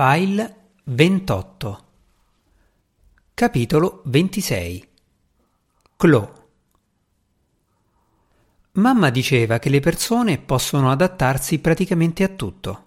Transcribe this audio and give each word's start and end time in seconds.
File 0.00 0.74
28 0.84 1.84
Capitolo 3.34 4.02
26 4.04 4.88
Clo 5.96 6.48
Mamma 8.74 9.10
diceva 9.10 9.58
che 9.58 9.68
le 9.68 9.80
persone 9.80 10.38
possono 10.38 10.92
adattarsi 10.92 11.58
praticamente 11.58 12.22
a 12.22 12.28
tutto. 12.28 12.84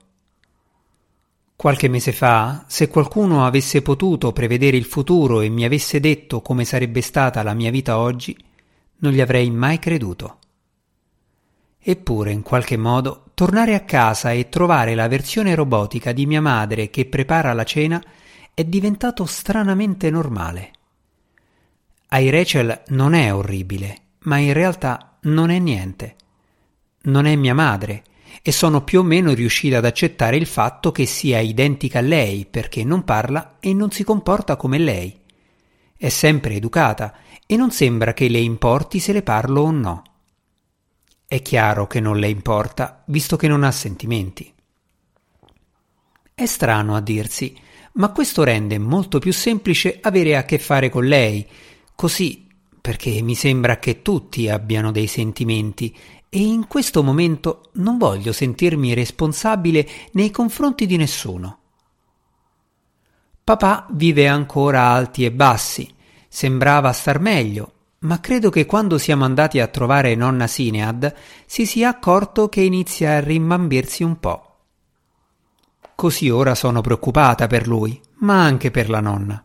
Qualche 1.57 1.89
mese 1.89 2.13
fa, 2.13 2.63
se 2.69 2.87
qualcuno 2.87 3.45
avesse 3.45 3.81
potuto 3.81 4.31
prevedere 4.31 4.77
il 4.77 4.85
futuro 4.85 5.41
e 5.41 5.49
mi 5.49 5.65
avesse 5.65 5.99
detto 5.99 6.39
come 6.39 6.63
sarebbe 6.63 7.01
stata 7.01 7.43
la 7.43 7.53
mia 7.53 7.71
vita 7.71 7.99
oggi, 7.99 8.33
non 8.99 9.11
gli 9.11 9.19
avrei 9.19 9.51
mai 9.51 9.79
creduto. 9.79 10.37
Eppure, 11.83 12.31
in 12.31 12.43
qualche 12.43 12.77
modo, 12.77 13.31
tornare 13.33 13.73
a 13.73 13.81
casa 13.81 14.31
e 14.31 14.49
trovare 14.49 14.93
la 14.93 15.07
versione 15.07 15.55
robotica 15.55 16.11
di 16.11 16.27
mia 16.27 16.41
madre 16.41 16.91
che 16.91 17.05
prepara 17.05 17.53
la 17.53 17.63
cena 17.63 18.01
è 18.53 18.63
diventato 18.63 19.25
stranamente 19.25 20.11
normale. 20.11 20.71
Ai 22.09 22.29
Rachel 22.29 22.83
non 22.89 23.13
è 23.15 23.33
orribile, 23.33 23.97
ma 24.23 24.37
in 24.37 24.53
realtà 24.53 25.17
non 25.21 25.49
è 25.49 25.57
niente. 25.57 26.15
Non 27.03 27.25
è 27.25 27.35
mia 27.35 27.55
madre 27.55 28.03
e 28.43 28.51
sono 28.51 28.83
più 28.83 28.99
o 28.99 29.03
meno 29.03 29.33
riuscita 29.33 29.77
ad 29.77 29.85
accettare 29.85 30.37
il 30.37 30.45
fatto 30.45 30.91
che 30.91 31.07
sia 31.07 31.39
identica 31.39 31.99
a 31.99 32.03
lei 32.03 32.45
perché 32.45 32.83
non 32.83 33.03
parla 33.03 33.57
e 33.59 33.73
non 33.73 33.89
si 33.89 34.03
comporta 34.03 34.55
come 34.55 34.77
lei. 34.77 35.19
È 35.97 36.09
sempre 36.09 36.55
educata 36.55 37.15
e 37.47 37.55
non 37.55 37.71
sembra 37.71 38.13
che 38.13 38.27
le 38.29 38.39
importi 38.39 38.99
se 38.99 39.13
le 39.13 39.23
parlo 39.23 39.61
o 39.61 39.71
no. 39.71 40.03
È 41.31 41.41
chiaro 41.41 41.87
che 41.87 42.01
non 42.01 42.19
le 42.19 42.27
importa, 42.27 43.03
visto 43.05 43.37
che 43.37 43.47
non 43.47 43.63
ha 43.63 43.71
sentimenti. 43.71 44.53
È 46.33 46.45
strano 46.45 46.93
a 46.93 46.99
dirsi, 46.99 47.57
ma 47.93 48.11
questo 48.11 48.43
rende 48.43 48.77
molto 48.77 49.17
più 49.19 49.31
semplice 49.31 49.99
avere 50.01 50.35
a 50.35 50.43
che 50.43 50.59
fare 50.59 50.89
con 50.89 51.05
lei, 51.05 51.47
così, 51.95 52.49
perché 52.81 53.21
mi 53.21 53.35
sembra 53.35 53.79
che 53.79 54.01
tutti 54.01 54.49
abbiano 54.49 54.91
dei 54.91 55.07
sentimenti 55.07 55.97
e 56.27 56.39
in 56.41 56.67
questo 56.67 57.01
momento 57.01 57.69
non 57.75 57.97
voglio 57.97 58.33
sentirmi 58.33 58.93
responsabile 58.93 59.87
nei 60.11 60.31
confronti 60.31 60.85
di 60.85 60.97
nessuno. 60.97 61.59
Papà 63.41 63.87
vive 63.91 64.27
ancora 64.27 64.89
alti 64.89 65.23
e 65.23 65.31
bassi, 65.31 65.89
sembrava 66.27 66.91
star 66.91 67.21
meglio, 67.21 67.75
ma 68.01 68.19
credo 68.19 68.49
che 68.49 68.65
quando 68.65 68.97
siamo 68.97 69.25
andati 69.25 69.59
a 69.59 69.67
trovare 69.67 70.15
nonna 70.15 70.47
Sinead 70.47 71.13
si 71.45 71.65
sia 71.65 71.89
accorto 71.89 72.49
che 72.49 72.61
inizia 72.61 73.15
a 73.15 73.19
rimbambirsi 73.19 74.03
un 74.03 74.19
po'. 74.19 74.45
Così 75.93 76.29
ora 76.29 76.55
sono 76.55 76.81
preoccupata 76.81 77.45
per 77.45 77.67
lui, 77.67 78.01
ma 78.19 78.43
anche 78.43 78.71
per 78.71 78.89
la 78.89 79.01
nonna. 79.01 79.43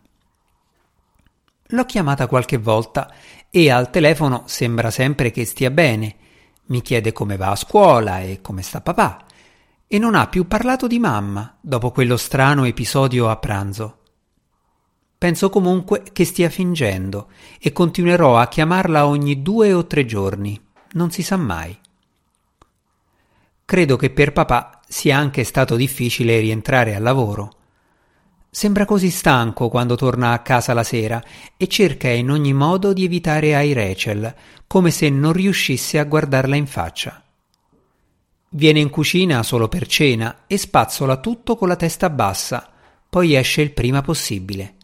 L'ho 1.71 1.85
chiamata 1.85 2.27
qualche 2.29 2.57
volta 2.57 3.13
e 3.51 3.71
al 3.71 3.91
telefono 3.91 4.45
sembra 4.47 4.91
sempre 4.91 5.31
che 5.31 5.45
stia 5.45 5.71
bene. 5.71 6.17
Mi 6.67 6.81
chiede 6.81 7.13
come 7.13 7.37
va 7.37 7.51
a 7.51 7.57
scuola 7.57 8.21
e 8.21 8.41
come 8.41 8.63
sta 8.63 8.81
papà. 8.81 9.25
E 9.87 9.99
non 9.99 10.15
ha 10.15 10.29
più 10.29 10.47
parlato 10.47 10.87
di 10.87 10.99
mamma 10.99 11.59
dopo 11.61 11.91
quello 11.91 12.17
strano 12.17 12.65
episodio 12.65 13.29
a 13.29 13.37
pranzo. 13.37 13.99
Penso 15.19 15.49
comunque 15.49 16.03
che 16.13 16.25
stia 16.25 16.51
fingendo 16.51 17.29
e 17.59 17.73
continuerò 17.73 18.39
a 18.39 18.49
chiamarla 18.49 19.07
ogni 19.07 19.41
due 19.41 19.73
o 19.73 19.87
tre 19.87 20.05
giorni. 20.05 20.61
Non 20.93 21.11
si 21.11 21.23
sa 21.23 21.37
mai. 21.37 21.77
Credo 23.65 23.97
che 23.97 24.11
per 24.11 24.33
papà 24.33 24.83
sia 24.87 25.17
anche 25.17 25.43
stato 25.43 25.75
difficile 25.75 26.39
rientrare 26.39 26.95
al 26.95 27.03
lavoro. 27.03 27.53
Sembra 28.51 28.85
così 28.85 29.11
stanco 29.11 29.69
quando 29.69 29.97
torna 29.97 30.33
a 30.33 30.39
casa 30.39 30.73
la 30.73 30.85
sera 30.85 31.23
e 31.57 31.67
cerca 31.67 32.09
in 32.09 32.31
ogni 32.31 32.53
modo 32.53 32.93
di 32.93 33.05
evitare 33.05 33.57
ai 33.57 33.73
Rachel, 33.73 34.35
come 34.67 34.91
se 34.91 35.11
non 35.11 35.33
riuscisse 35.33 35.99
a 35.99 36.05
guardarla 36.05 36.57
in 36.57 36.67
faccia. 36.67 37.23
Viene 38.51 38.81
in 38.81 38.91
cucina 38.91 39.43
solo 39.43 39.69
per 39.69 39.87
cena 39.87 40.45
e 40.47 40.57
spazzola 40.57 41.17
tutto 41.19 41.57
con 41.57 41.69
la 41.69 41.77
testa 41.77 42.09
bassa, 42.09 42.71
poi 43.11 43.35
esce 43.35 43.61
il 43.63 43.73
prima 43.73 44.01
possibile. 44.03 44.76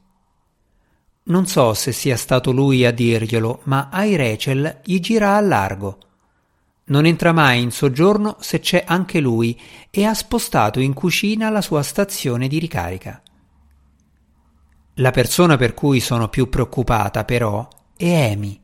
Non 1.24 1.46
so 1.46 1.72
se 1.74 1.92
sia 1.92 2.16
stato 2.16 2.50
lui 2.50 2.84
a 2.84 2.90
dirglielo, 2.90 3.60
ma 3.64 3.88
ai 3.92 4.16
Rachel 4.16 4.80
gli 4.84 4.98
gira 4.98 5.36
a 5.36 5.40
largo. 5.40 5.98
Non 6.84 7.06
entra 7.06 7.32
mai 7.32 7.62
in 7.62 7.70
soggiorno 7.70 8.36
se 8.40 8.58
c'è 8.58 8.82
anche 8.86 9.20
lui 9.20 9.58
e 9.88 10.04
ha 10.04 10.14
spostato 10.14 10.80
in 10.80 10.92
cucina 10.94 11.48
la 11.48 11.60
sua 11.60 11.82
stazione 11.82 12.48
di 12.48 12.58
ricarica. 12.58 13.22
La 14.96 15.12
persona 15.12 15.56
per 15.56 15.74
cui 15.74 16.00
sono 16.00 16.28
più 16.28 16.48
preoccupata, 16.48 17.24
però, 17.24 17.66
è 17.96 18.32
Amy. 18.32 18.60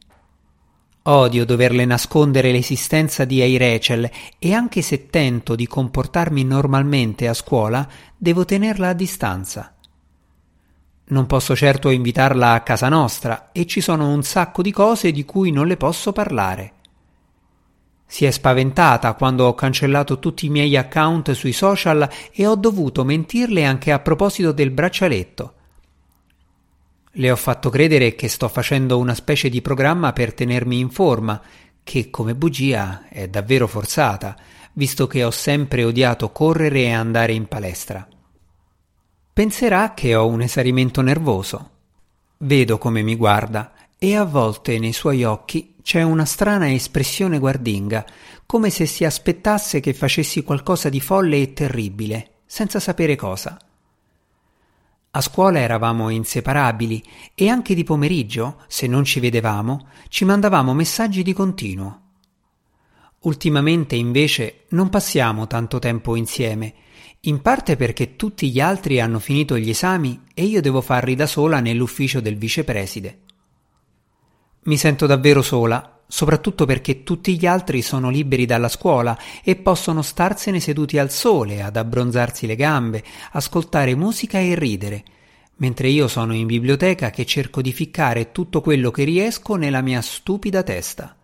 Odio 1.04 1.46
doverle 1.46 1.84
nascondere 1.86 2.50
l'esistenza 2.50 3.24
di 3.24 3.56
Rachel 3.56 4.10
e 4.38 4.52
anche 4.52 4.82
se 4.82 5.06
tento 5.06 5.54
di 5.54 5.66
comportarmi 5.66 6.44
normalmente 6.44 7.28
a 7.28 7.34
scuola, 7.34 7.88
devo 8.16 8.44
tenerla 8.44 8.88
a 8.88 8.94
distanza. 8.94 9.77
Non 11.10 11.26
posso 11.26 11.56
certo 11.56 11.88
invitarla 11.88 12.52
a 12.52 12.60
casa 12.60 12.88
nostra 12.88 13.50
e 13.52 13.66
ci 13.66 13.80
sono 13.80 14.10
un 14.10 14.22
sacco 14.22 14.60
di 14.60 14.70
cose 14.70 15.10
di 15.10 15.24
cui 15.24 15.50
non 15.50 15.66
le 15.66 15.78
posso 15.78 16.12
parlare. 16.12 16.72
Si 18.06 18.24
è 18.24 18.30
spaventata 18.30 19.14
quando 19.14 19.46
ho 19.46 19.54
cancellato 19.54 20.18
tutti 20.18 20.46
i 20.46 20.50
miei 20.50 20.76
account 20.76 21.32
sui 21.32 21.52
social 21.52 22.08
e 22.32 22.46
ho 22.46 22.54
dovuto 22.56 23.04
mentirle 23.04 23.64
anche 23.64 23.92
a 23.92 23.98
proposito 24.00 24.52
del 24.52 24.70
braccialetto. 24.70 25.52
Le 27.12 27.30
ho 27.30 27.36
fatto 27.36 27.70
credere 27.70 28.14
che 28.14 28.28
sto 28.28 28.48
facendo 28.48 28.98
una 28.98 29.14
specie 29.14 29.48
di 29.48 29.62
programma 29.62 30.12
per 30.12 30.34
tenermi 30.34 30.78
in 30.78 30.90
forma, 30.90 31.40
che 31.82 32.10
come 32.10 32.34
bugia 32.34 33.08
è 33.08 33.28
davvero 33.28 33.66
forzata, 33.66 34.36
visto 34.74 35.06
che 35.06 35.24
ho 35.24 35.30
sempre 35.30 35.84
odiato 35.84 36.30
correre 36.32 36.82
e 36.82 36.92
andare 36.92 37.32
in 37.32 37.46
palestra. 37.46 38.06
Penserà 39.38 39.94
che 39.94 40.16
ho 40.16 40.26
un 40.26 40.40
esarimento 40.40 41.00
nervoso. 41.00 41.70
Vedo 42.38 42.76
come 42.76 43.02
mi 43.02 43.14
guarda 43.14 43.72
e 43.96 44.16
a 44.16 44.24
volte 44.24 44.80
nei 44.80 44.92
suoi 44.92 45.22
occhi 45.22 45.76
c'è 45.80 46.02
una 46.02 46.24
strana 46.24 46.72
espressione 46.72 47.38
guardinga, 47.38 48.04
come 48.46 48.68
se 48.70 48.84
si 48.84 49.04
aspettasse 49.04 49.78
che 49.78 49.94
facessi 49.94 50.42
qualcosa 50.42 50.88
di 50.88 50.98
folle 50.98 51.40
e 51.40 51.52
terribile, 51.52 52.38
senza 52.46 52.80
sapere 52.80 53.14
cosa. 53.14 53.56
A 55.12 55.20
scuola 55.20 55.60
eravamo 55.60 56.08
inseparabili 56.08 57.00
e 57.36 57.48
anche 57.48 57.76
di 57.76 57.84
pomeriggio, 57.84 58.64
se 58.66 58.88
non 58.88 59.04
ci 59.04 59.20
vedevamo, 59.20 59.86
ci 60.08 60.24
mandavamo 60.24 60.74
messaggi 60.74 61.22
di 61.22 61.32
continuo. 61.32 62.00
Ultimamente 63.20 63.94
invece 63.94 64.64
non 64.70 64.88
passiamo 64.88 65.46
tanto 65.46 65.78
tempo 65.78 66.16
insieme 66.16 66.86
in 67.22 67.42
parte 67.42 67.74
perché 67.74 68.14
tutti 68.14 68.48
gli 68.50 68.60
altri 68.60 69.00
hanno 69.00 69.18
finito 69.18 69.58
gli 69.58 69.70
esami 69.70 70.22
e 70.34 70.44
io 70.44 70.60
devo 70.60 70.80
farli 70.80 71.16
da 71.16 71.26
sola 71.26 71.58
nell'ufficio 71.58 72.20
del 72.20 72.36
vicepreside. 72.36 73.18
Mi 74.64 74.76
sento 74.76 75.06
davvero 75.06 75.42
sola, 75.42 76.00
soprattutto 76.06 76.64
perché 76.64 77.02
tutti 77.02 77.36
gli 77.36 77.46
altri 77.46 77.82
sono 77.82 78.08
liberi 78.08 78.46
dalla 78.46 78.68
scuola 78.68 79.18
e 79.42 79.56
possono 79.56 80.02
starsene 80.02 80.60
seduti 80.60 80.96
al 80.96 81.10
sole, 81.10 81.60
ad 81.60 81.76
abbronzarsi 81.76 82.46
le 82.46 82.54
gambe, 82.54 83.02
ascoltare 83.32 83.96
musica 83.96 84.38
e 84.38 84.54
ridere, 84.54 85.04
mentre 85.56 85.88
io 85.88 86.06
sono 86.06 86.34
in 86.34 86.46
biblioteca 86.46 87.10
che 87.10 87.26
cerco 87.26 87.60
di 87.60 87.72
ficcare 87.72 88.30
tutto 88.30 88.60
quello 88.60 88.92
che 88.92 89.02
riesco 89.02 89.56
nella 89.56 89.80
mia 89.80 90.02
stupida 90.02 90.62
testa. 90.62 91.16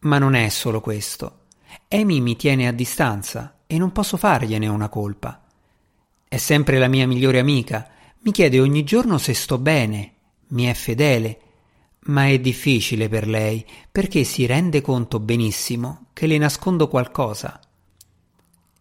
Ma 0.00 0.18
non 0.18 0.34
è 0.34 0.50
solo 0.50 0.82
questo. 0.82 1.44
Amy 1.88 2.20
mi 2.20 2.36
tiene 2.36 2.68
a 2.68 2.72
distanza 2.72 3.55
e 3.66 3.78
non 3.78 3.92
posso 3.92 4.16
fargliene 4.16 4.66
una 4.68 4.88
colpa. 4.88 5.42
È 6.28 6.36
sempre 6.36 6.78
la 6.78 6.88
mia 6.88 7.06
migliore 7.06 7.38
amica, 7.38 7.88
mi 8.20 8.32
chiede 8.32 8.60
ogni 8.60 8.84
giorno 8.84 9.18
se 9.18 9.34
sto 9.34 9.58
bene, 9.58 10.12
mi 10.48 10.64
è 10.64 10.74
fedele, 10.74 11.40
ma 12.06 12.26
è 12.26 12.38
difficile 12.38 13.08
per 13.08 13.26
lei 13.26 13.64
perché 13.90 14.24
si 14.24 14.46
rende 14.46 14.80
conto 14.80 15.18
benissimo 15.18 16.06
che 16.12 16.26
le 16.26 16.38
nascondo 16.38 16.88
qualcosa. 16.88 17.60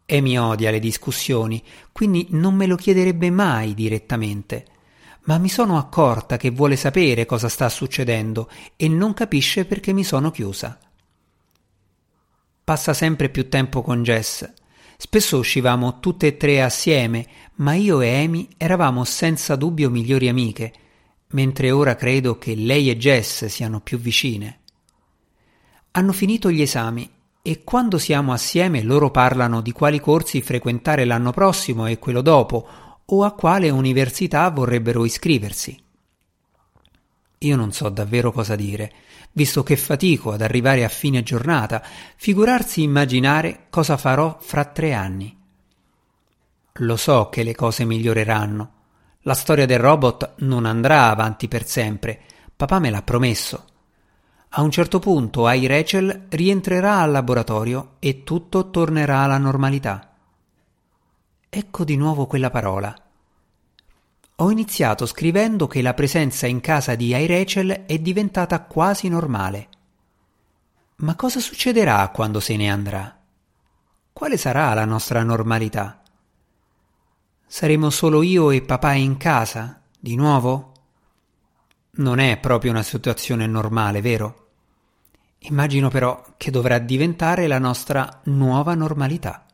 E 0.08 0.22
mi 0.22 0.38
odia 0.38 0.70
le 0.70 0.80
discussioni, 0.80 1.64
quindi 1.92 2.28
non 2.32 2.54
me 2.54 2.68
lo 2.68 2.76
chiederebbe 2.76 3.32
mai 3.32 3.74
direttamente. 3.74 4.66
Ma 5.24 5.40
mi 5.40 5.50
sono 5.50 5.78
accorta 5.78 6.38
che 6.38 6.52
vuole 6.52 6.76
sapere 6.76 7.26
cosa 7.26 7.50
sta 7.50 7.68
succedendo 7.70 8.48
e 8.76 8.88
non 8.88 9.16
capisce 9.16 9.66
perché 9.66 9.94
mi 9.94 10.04
sono 10.04 10.30
chiusa. 10.30 10.78
Passa 12.64 12.94
sempre 12.94 13.30
più 13.30 13.50
tempo 13.50 13.82
con 13.82 14.04
Jess 14.04 14.52
Spesso 14.98 15.38
uscivamo 15.38 16.00
tutte 16.00 16.28
e 16.28 16.38
tre 16.38 16.62
assieme, 16.62 17.28
ma 17.56 17.74
io 17.74 18.02
e 18.02 18.24
Amy 18.24 18.48
eravamo 18.58 19.04
senza 19.04 19.56
dubbio 19.56 19.90
migliori 19.90 20.30
amiche, 20.30 20.74
mentre 21.30 21.72
ora 21.72 21.96
credo 21.96 22.38
che 22.38 22.56
lei 22.56 22.90
e 22.90 22.98
Jess 22.98 23.46
siano 23.46 23.82
più 23.82 23.98
vicine. 23.98 24.60
Hanno 25.92 26.12
finito 26.12 26.50
gli 26.50 26.62
esami 26.62 27.10
e 27.42 27.64
quando 27.64 27.98
siamo 27.98 28.34
assieme 28.34 28.82
loro 28.82 29.12
parlano 29.12 29.62
di 29.62 29.72
quali 29.72 30.00
corsi 30.00 30.42
frequentare 30.42 31.06
l'anno 31.06 31.32
prossimo 31.32 31.86
e 31.86 32.00
quello 32.00 32.22
dopo 32.22 32.68
o 33.06 33.24
a 33.24 33.34
quale 33.34 33.70
università 33.70 34.50
vorrebbero 34.50 35.06
iscriversi. 35.06 35.85
Io 37.40 37.56
non 37.56 37.72
so 37.72 37.90
davvero 37.90 38.32
cosa 38.32 38.56
dire, 38.56 38.92
visto 39.34 39.64
che 39.64 39.76
fatico 39.76 40.32
ad 40.32 40.42
arrivare 40.42 40.84
a 40.84 40.90
fine 40.90 41.22
giornata, 41.24 41.84
figurarsi 42.16 42.82
immaginare 42.82 43.66
cosa 43.70 43.98
farò 43.98 44.38
fra 44.40 44.66
tre 44.66 44.94
anni. 44.94 45.38
Lo 46.80 46.96
so 46.98 47.30
che 47.30 47.44
le 47.44 47.56
cose 47.56 47.86
miglioreranno. 47.86 48.72
La 49.22 49.34
storia 49.34 49.66
del 49.66 49.80
robot 49.80 50.36
non 50.40 50.66
andrà 50.66 51.10
avanti 51.10 51.48
per 51.48 51.66
sempre. 51.66 52.22
Papà 52.56 52.80
me 52.80 52.90
l'ha 52.90 53.02
promesso. 53.02 53.66
A 54.50 54.62
un 54.62 54.72
certo 54.72 55.00
punto 55.00 55.48
Ai 55.48 55.68
Rachel 55.68 56.28
rientrerà 56.30 57.00
al 57.00 57.12
laboratorio 57.12 57.96
e 58.00 58.24
tutto 58.24 58.70
tornerà 58.70 59.20
alla 59.20 59.38
normalità. 59.38 60.16
Ecco 61.50 61.84
di 61.84 61.98
nuovo 61.98 62.26
quella 62.26 62.50
parola. 62.50 63.05
Ho 64.40 64.52
iniziato 64.52 65.06
scrivendo 65.06 65.66
che 65.66 65.82
la 65.82 65.94
presenza 65.94 66.46
in 66.46 66.60
casa 66.60 66.96
di 66.96 67.14
Ai 67.14 67.26
Rachel 67.26 67.86
è 67.86 67.98
diventata 68.00 68.64
quasi 68.64 69.08
normale. 69.08 69.70
Ma 70.98 71.16
cosa 71.16 71.40
succederà 71.40 72.10
quando 72.10 72.42
se 72.42 72.58
ne 72.58 72.70
andrà? 72.70 73.18
Quale 74.12 74.36
sarà 74.36 74.74
la 74.74 74.84
nostra 74.84 75.24
normalità? 75.24 76.02
Saremo 77.48 77.90
solo 77.90 78.24
io 78.24 78.52
e 78.52 78.62
papà 78.62 78.92
in 78.92 79.16
casa, 79.16 79.82
di 79.98 80.18
nuovo? 80.18 80.74
Non 81.92 82.20
è 82.20 82.38
proprio 82.38 82.72
una 82.72 82.84
situazione 82.84 83.48
normale, 83.48 84.02
vero? 84.02 84.48
Immagino 85.40 85.88
però 85.88 86.34
che 86.36 86.52
dovrà 86.52 86.78
diventare 86.80 87.48
la 87.48 87.60
nostra 87.60 88.20
nuova 88.26 88.76
normalità. 88.76 89.46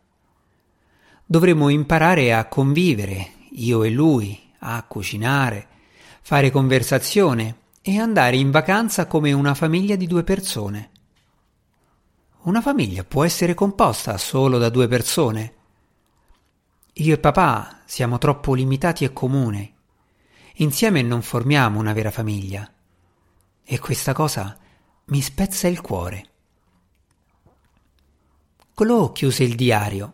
Dovremo 1.24 1.70
imparare 1.70 2.34
a 2.34 2.46
convivere, 2.46 3.34
io 3.52 3.84
e 3.84 3.92
lui, 3.92 4.41
a 4.64 4.84
cucinare, 4.84 5.68
fare 6.22 6.52
conversazione 6.52 7.58
e 7.82 8.00
andare 8.00 8.38
in 8.38 8.52
vacanza 8.52 9.08
come 9.08 9.32
una 9.32 9.56
famiglia 9.56 9.96
di 9.96 10.06
due 10.06 10.24
persone. 10.24 10.90
Una 12.44 12.62
famiglia 12.62 13.04
può 13.04 13.24
essere 13.24 13.54
composta 13.54 14.18
solo 14.18 14.58
da 14.58 14.70
due 14.70 14.88
persone. 14.88 15.54
Io 16.94 17.14
e 17.14 17.18
papà 17.18 17.82
siamo 17.86 18.18
troppo 18.18 18.54
limitati 18.54 19.04
e 19.04 19.14
comuni. 19.14 19.74
Insieme 20.56 21.02
non 21.02 21.22
formiamo 21.22 21.80
una 21.80 21.94
vera 21.94 22.12
famiglia. 22.12 22.70
E 23.64 23.80
questa 23.80 24.14
cosa 24.14 24.58
mi 25.06 25.22
spezza 25.22 25.68
il 25.68 25.82
cuore. 25.82 26.26
Chloe 28.76 29.12
chiuse 29.12 29.44
il 29.44 29.56
diario. 29.56 30.14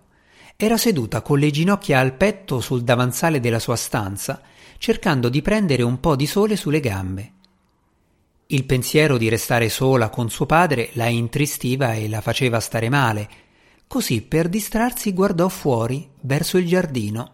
Era 0.57 0.75
seduta 0.75 1.21
con 1.21 1.39
le 1.39 1.51
ginocchia 1.51 1.99
al 1.99 2.13
petto 2.13 2.59
sul 2.59 2.81
davanzale 2.81 3.39
della 3.39 3.59
sua 3.59 3.75
stanza, 3.75 4.41
cercando 4.77 5.29
di 5.29 5.41
prendere 5.41 5.83
un 5.83 5.99
po' 5.99 6.15
di 6.15 6.25
sole 6.25 6.55
sulle 6.55 6.79
gambe. 6.79 7.31
Il 8.47 8.65
pensiero 8.65 9.17
di 9.17 9.29
restare 9.29 9.69
sola 9.69 10.09
con 10.09 10.29
suo 10.29 10.45
padre 10.45 10.89
la 10.93 11.07
intristiva 11.07 11.93
e 11.93 12.09
la 12.09 12.21
faceva 12.21 12.59
stare 12.59 12.89
male, 12.89 13.29
così 13.87 14.21
per 14.21 14.49
distrarsi 14.49 15.13
guardò 15.13 15.47
fuori, 15.47 16.09
verso 16.21 16.57
il 16.57 16.67
giardino, 16.67 17.31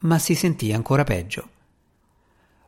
ma 0.00 0.18
si 0.18 0.34
sentì 0.34 0.72
ancora 0.72 1.04
peggio. 1.04 1.48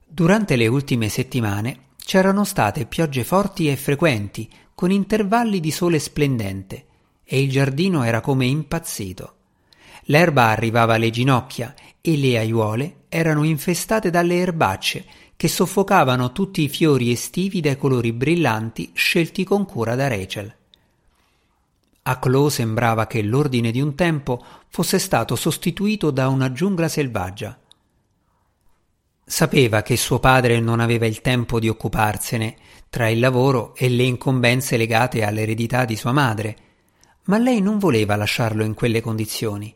Durante 0.07 0.55
le 0.55 0.69
ultime 0.69 1.09
settimane 1.09 1.85
C'erano 2.05 2.45
state 2.45 2.85
piogge 2.85 3.25
forti 3.25 3.71
e 3.71 3.77
frequenti, 3.77 4.49
con 4.75 4.91
intervalli 4.91 5.59
di 5.59 5.71
sole 5.71 5.99
splendente, 5.99 6.85
e 7.25 7.41
il 7.41 7.51
giardino 7.51 8.03
era 8.03 8.21
come 8.21 8.45
impazzito. 8.45 9.35
L'erba 10.07 10.49
arrivava 10.49 10.95
alle 10.95 11.11
ginocchia 11.11 11.75
e 12.01 12.17
le 12.17 12.39
aiuole 12.39 12.97
erano 13.09 13.45
infestate 13.45 14.11
dalle 14.11 14.37
erbacce 14.37 15.05
che 15.37 15.49
soffocavano 15.49 16.33
tutti 16.33 16.63
i 16.63 16.69
fiori 16.69 17.11
estivi 17.11 17.61
dai 17.61 17.77
colori 17.77 18.13
brillanti 18.13 18.91
scelti 18.93 19.45
con 19.45 19.65
cura 19.65 19.95
da 19.95 20.09
Rachel. 20.09 20.55
A 22.03 22.19
Chloe 22.19 22.51
sembrava 22.51 23.07
che 23.07 23.23
l'ordine 23.23 23.71
di 23.71 23.81
un 23.81 23.95
tempo 23.95 24.45
fosse 24.69 24.99
stato 24.99 25.37
sostituito 25.37 26.11
da 26.11 26.29
una 26.29 26.53
giungla 26.53 26.89
selvaggia. 26.89 27.59
Sapeva 29.25 29.81
che 29.81 29.97
suo 29.97 30.19
padre 30.19 30.61
non 30.61 30.81
aveva 30.81 31.07
il 31.07 31.23
tempo 31.23 31.59
di 31.59 31.69
occuparsene 31.71 32.57
tra 32.91 33.09
il 33.09 33.19
lavoro 33.21 33.75
e 33.75 33.89
le 33.89 34.03
incombenze 34.03 34.77
legate 34.77 35.25
all'eredità 35.25 35.87
di 35.87 35.97
sua 35.97 36.13
madre, 36.13 36.57
ma 37.25 37.39
lei 37.39 37.63
non 37.63 37.79
voleva 37.79 38.17
lasciarlo 38.17 38.65
in 38.65 38.75
quelle 38.75 39.01
condizioni. 39.01 39.75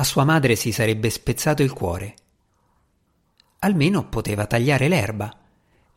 A 0.00 0.04
sua 0.04 0.24
madre 0.24 0.56
si 0.56 0.72
sarebbe 0.72 1.10
spezzato 1.10 1.62
il 1.62 1.74
cuore. 1.74 2.14
Almeno 3.58 4.08
poteva 4.08 4.46
tagliare 4.46 4.88
l'erba. 4.88 5.30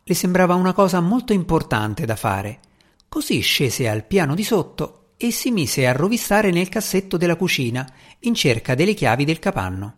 Le 0.02 0.14
sembrava 0.14 0.52
una 0.52 0.74
cosa 0.74 1.00
molto 1.00 1.32
importante 1.32 2.04
da 2.04 2.14
fare. 2.14 2.60
Così 3.08 3.40
scese 3.40 3.88
al 3.88 4.04
piano 4.04 4.34
di 4.34 4.44
sotto 4.44 5.12
e 5.16 5.30
si 5.30 5.50
mise 5.50 5.86
a 5.86 5.92
rovistare 5.92 6.50
nel 6.50 6.68
cassetto 6.68 7.16
della 7.16 7.36
cucina 7.36 7.90
in 8.20 8.34
cerca 8.34 8.74
delle 8.74 8.92
chiavi 8.92 9.24
del 9.24 9.38
capanno. 9.38 9.96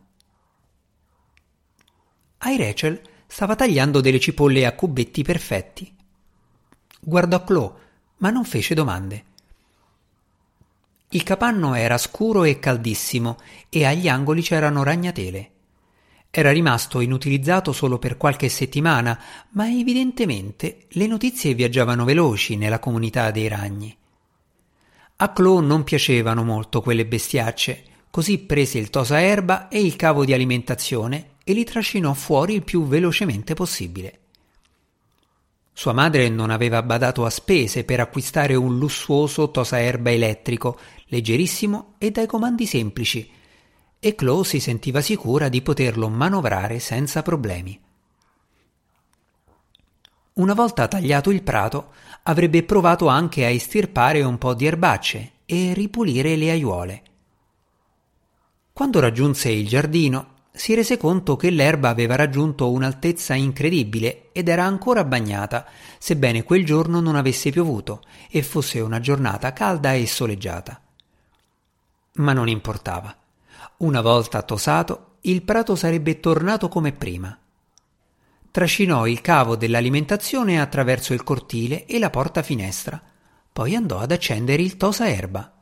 Ai 2.39 2.57
Rachel 2.59 3.03
stava 3.27 3.57
tagliando 3.57 4.01
delle 4.01 4.21
cipolle 4.21 4.67
a 4.67 4.77
cubetti 4.77 5.25
perfetti. 5.25 5.93
Guardò 7.01 7.43
Chloe, 7.43 7.75
ma 8.19 8.31
non 8.31 8.45
fece 8.45 8.73
domande. 8.73 9.25
Il 11.11 11.23
capanno 11.23 11.75
era 11.75 11.99
scuro 11.99 12.43
e 12.43 12.59
caldissimo 12.59 13.39
e 13.69 13.85
agli 13.85 14.09
angoli 14.09 14.43
c'erano 14.43 14.83
ragnatele. 14.83 15.51
Era 16.31 16.51
rimasto 16.51 17.01
inutilizzato 17.01 17.73
solo 17.73 17.99
per 17.99 18.17
qualche 18.17 18.49
settimana, 18.49 19.19
ma 19.51 19.71
evidentemente 19.71 20.87
le 20.89 21.07
notizie 21.07 21.55
viaggiavano 21.55 22.05
veloci 22.05 22.57
nella 22.57 22.81
comunità 22.81 23.31
dei 23.31 23.49
ragni. 23.49 23.97
A 25.19 25.33
Chloe 25.33 25.65
non 25.65 25.85
piacevano 25.85 26.43
molto 26.43 26.83
quelle 26.83 27.07
bestiacce, 27.07 27.85
così 28.11 28.39
prese 28.39 28.79
il 28.79 28.91
tosaerba 28.91 29.69
e 29.69 29.81
il 29.81 29.97
cavo 29.97 30.25
di 30.25 30.33
alimentazione 30.35 31.37
e 31.45 31.53
li 31.53 31.65
trascinò 31.65 32.13
fuori 32.15 32.55
il 32.55 32.65
più 32.65 32.85
velocemente 32.87 33.55
possibile. 33.55 34.19
Sua 35.79 35.93
madre 35.93 36.31
non 36.31 36.49
aveva 36.49 36.83
badato 36.83 37.27
a 37.27 37.31
spese 37.31 37.85
per 37.85 38.01
acquistare 38.01 38.55
un 38.55 38.79
lussuoso 38.79 39.51
tosaerba 39.51 40.11
elettrico, 40.11 40.79
leggerissimo 41.09 41.97
e 41.99 42.11
dai 42.11 42.27
comandi 42.27 42.65
semplici, 42.65 43.31
e 44.01 44.15
Chloe 44.15 44.43
si 44.43 44.59
sentiva 44.59 45.03
sicura 45.03 45.51
di 45.51 45.61
poterlo 45.61 46.09
manovrare 46.09 46.79
senza 46.79 47.21
problemi. 47.21 47.79
Una 50.33 50.55
volta 50.55 50.89
tagliato 50.89 51.31
il 51.31 51.43
prato, 51.43 51.93
avrebbe 52.23 52.63
provato 52.63 53.09
anche 53.09 53.45
a 53.45 53.51
estirpare 53.51 54.23
un 54.23 54.39
po' 54.39 54.55
di 54.55 54.65
erbacce 54.65 55.33
e 55.45 55.75
ripulire 55.75 56.37
le 56.37 56.51
aiuole. 56.51 57.03
Quando 58.73 58.99
raggiunse 58.99 59.51
il 59.51 59.69
giardino, 59.69 60.36
si 60.57 60.75
rese 60.75 60.97
conto 60.97 61.37
che 61.37 61.51
l'erba 61.51 61.91
aveva 61.91 62.17
raggiunto 62.17 62.71
un'altezza 62.71 63.35
incredibile 63.35 64.31
ed 64.33 64.49
era 64.49 64.65
ancora 64.65 65.05
bagnata, 65.05 65.67
sebbene 65.99 66.45
quel 66.45 66.65
giorno 66.65 67.01
non 67.01 67.15
avesse 67.15 67.51
piovuto 67.51 68.03
e 68.31 68.43
fosse 68.43 68.81
una 68.81 68.99
giornata 68.99 69.53
calda 69.53 69.93
e 69.93 70.07
soleggiata. 70.07 70.81
Ma 72.15 72.33
non 72.33 72.49
importava. 72.49 73.15
Una 73.79 74.01
volta 74.01 74.41
tosato, 74.43 75.17
il 75.23 75.43
prato 75.43 75.77
sarebbe 75.77 76.21
tornato 76.21 76.69
come 76.69 76.93
prima. 76.93 77.39
Trascinò 78.51 79.07
il 79.07 79.21
cavo 79.21 79.57
dell'alimentazione 79.57 80.59
attraverso 80.59 81.13
il 81.13 81.23
cortile 81.23 81.85
e 81.85 81.99
la 81.99 82.09
porta 82.09 82.43
finestra, 82.43 83.01
poi 83.53 83.75
andò 83.75 83.99
ad 83.99 84.11
accendere 84.11 84.63
il 84.63 84.79
tosaerba. 84.79 85.53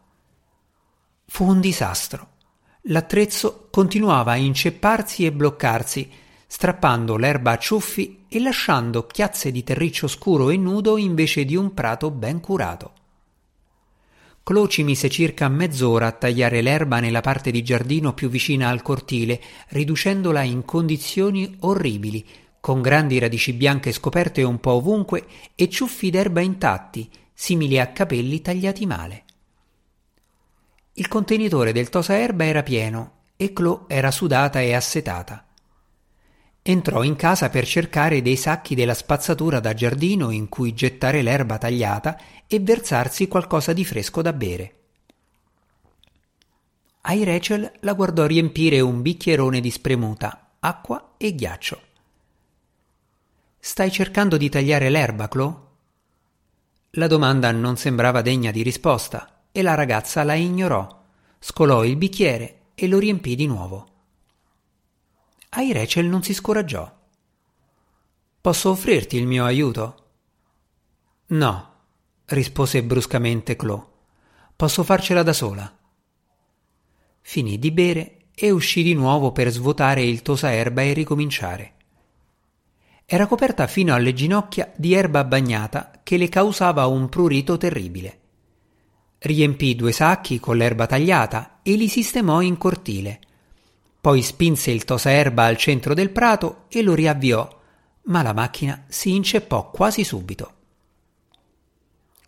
Fu 1.26 1.48
un 1.48 1.60
disastro. 1.60 2.33
L'attrezzo 2.88 3.68
continuava 3.70 4.32
a 4.32 4.36
incepparsi 4.36 5.24
e 5.24 5.32
bloccarsi, 5.32 6.06
strappando 6.46 7.16
l'erba 7.16 7.52
a 7.52 7.56
ciuffi 7.56 8.24
e 8.28 8.38
lasciando 8.40 9.06
chiazze 9.06 9.50
di 9.50 9.64
terriccio 9.64 10.06
scuro 10.06 10.50
e 10.50 10.58
nudo 10.58 10.98
invece 10.98 11.46
di 11.46 11.56
un 11.56 11.72
prato 11.72 12.10
ben 12.10 12.40
curato. 12.40 12.92
Chloe 14.42 14.68
ci 14.68 14.82
mise 14.82 15.08
circa 15.08 15.48
mezz'ora 15.48 16.08
a 16.08 16.12
tagliare 16.12 16.60
l'erba 16.60 17.00
nella 17.00 17.22
parte 17.22 17.50
di 17.50 17.62
giardino 17.62 18.12
più 18.12 18.28
vicina 18.28 18.68
al 18.68 18.82
cortile, 18.82 19.40
riducendola 19.68 20.42
in 20.42 20.66
condizioni 20.66 21.56
orribili, 21.60 22.22
con 22.60 22.82
grandi 22.82 23.18
radici 23.18 23.54
bianche 23.54 23.92
scoperte 23.92 24.42
un 24.42 24.60
po' 24.60 24.72
ovunque 24.72 25.24
e 25.54 25.70
ciuffi 25.70 26.10
d'erba 26.10 26.42
intatti, 26.42 27.08
simili 27.32 27.80
a 27.80 27.86
capelli 27.92 28.42
tagliati 28.42 28.84
male. 28.84 29.23
Il 30.96 31.08
contenitore 31.08 31.72
del 31.72 31.88
tosaerba 31.88 32.44
era 32.44 32.62
pieno 32.62 33.22
e 33.36 33.52
Chloe 33.52 33.86
era 33.88 34.12
sudata 34.12 34.60
e 34.60 34.74
assetata. 34.74 35.44
Entrò 36.62 37.02
in 37.02 37.16
casa 37.16 37.50
per 37.50 37.66
cercare 37.66 38.22
dei 38.22 38.36
sacchi 38.36 38.76
della 38.76 38.94
spazzatura 38.94 39.58
da 39.58 39.74
giardino 39.74 40.30
in 40.30 40.48
cui 40.48 40.72
gettare 40.72 41.22
l'erba 41.22 41.58
tagliata 41.58 42.16
e 42.46 42.60
versarsi 42.60 43.26
qualcosa 43.26 43.72
di 43.72 43.84
fresco 43.84 44.22
da 44.22 44.32
bere. 44.32 44.74
Ai 47.02 47.24
Rachel 47.24 47.72
la 47.80 47.92
guardò 47.94 48.24
riempire 48.24 48.78
un 48.78 49.02
bicchierone 49.02 49.60
di 49.60 49.72
spremuta, 49.72 50.52
acqua 50.60 51.14
e 51.16 51.34
ghiaccio. 51.34 51.80
Stai 53.58 53.90
cercando 53.90 54.36
di 54.36 54.48
tagliare 54.48 54.90
l'erba, 54.90 55.26
Chloe? 55.26 55.56
La 56.90 57.08
domanda 57.08 57.50
non 57.50 57.76
sembrava 57.76 58.22
degna 58.22 58.52
di 58.52 58.62
risposta 58.62 59.33
e 59.56 59.62
la 59.62 59.74
ragazza 59.74 60.24
la 60.24 60.34
ignorò, 60.34 61.02
scolò 61.38 61.84
il 61.84 61.94
bicchiere 61.94 62.62
e 62.74 62.88
lo 62.88 62.98
riempì 62.98 63.36
di 63.36 63.46
nuovo. 63.46 63.86
Ai 65.50 65.72
Rachel 65.72 66.06
non 66.06 66.24
si 66.24 66.34
scoraggiò. 66.34 66.92
Posso 68.40 68.70
offrirti 68.70 69.16
il 69.16 69.28
mio 69.28 69.44
aiuto? 69.44 70.02
No, 71.26 71.72
rispose 72.24 72.82
bruscamente 72.82 73.54
Chloe. 73.54 73.86
Posso 74.56 74.82
farcela 74.82 75.22
da 75.22 75.32
sola 75.32 75.78
finì 77.26 77.58
di 77.58 77.70
bere 77.70 78.16
e 78.34 78.50
uscì 78.50 78.82
di 78.82 78.92
nuovo 78.92 79.32
per 79.32 79.48
svuotare 79.48 80.02
il 80.04 80.20
tosaerba 80.20 80.82
e 80.82 80.92
ricominciare. 80.92 81.72
Era 83.06 83.26
coperta 83.26 83.66
fino 83.66 83.94
alle 83.94 84.12
ginocchia 84.12 84.70
di 84.76 84.92
erba 84.92 85.24
bagnata 85.24 86.00
che 86.02 86.18
le 86.18 86.28
causava 86.28 86.86
un 86.86 87.08
prurito 87.08 87.56
terribile. 87.56 88.20
Riempì 89.24 89.74
due 89.74 89.90
sacchi 89.90 90.38
con 90.38 90.58
l'erba 90.58 90.84
tagliata 90.84 91.60
e 91.62 91.76
li 91.76 91.88
sistemò 91.88 92.42
in 92.42 92.58
cortile. 92.58 93.20
Poi 93.98 94.20
spinse 94.20 94.70
il 94.70 94.84
tosaerba 94.84 95.44
al 95.44 95.56
centro 95.56 95.94
del 95.94 96.10
prato 96.10 96.64
e 96.68 96.82
lo 96.82 96.92
riavviò, 96.92 97.48
ma 98.02 98.20
la 98.20 98.34
macchina 98.34 98.84
si 98.86 99.14
inceppò 99.14 99.70
quasi 99.70 100.04
subito. 100.04 100.52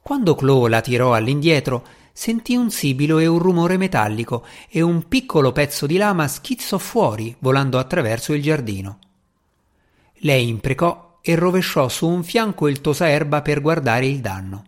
Quando 0.00 0.35
Chloe 0.35 0.71
la 0.71 0.81
tirò 0.81 1.12
all'indietro, 1.12 1.87
sentì 2.15 2.57
un 2.57 2.71
sibilo 2.71 3.19
e 3.19 3.26
un 3.26 3.41
rumore 3.41 3.76
metallico 3.76 4.47
e 4.67 4.81
un 4.81 5.07
piccolo 5.07 5.53
pezzo 5.53 5.85
di 5.85 5.99
lama 5.99 6.26
schizzò 6.26 6.79
fuori 6.79 7.37
volando 7.41 7.79
attraverso 7.79 8.33
il 8.33 8.41
giardino. 8.41 8.99
Lei 10.21 10.49
imprecò 10.49 11.19
e 11.21 11.35
rovesciò 11.35 11.91
su 11.91 12.09
un 12.09 12.25
fianco 12.25 12.69
il 12.69 12.81
tosaerba 12.81 13.43
per 13.43 13.61
guardare 13.61 14.07
il 14.07 14.21
danno. 14.21 14.65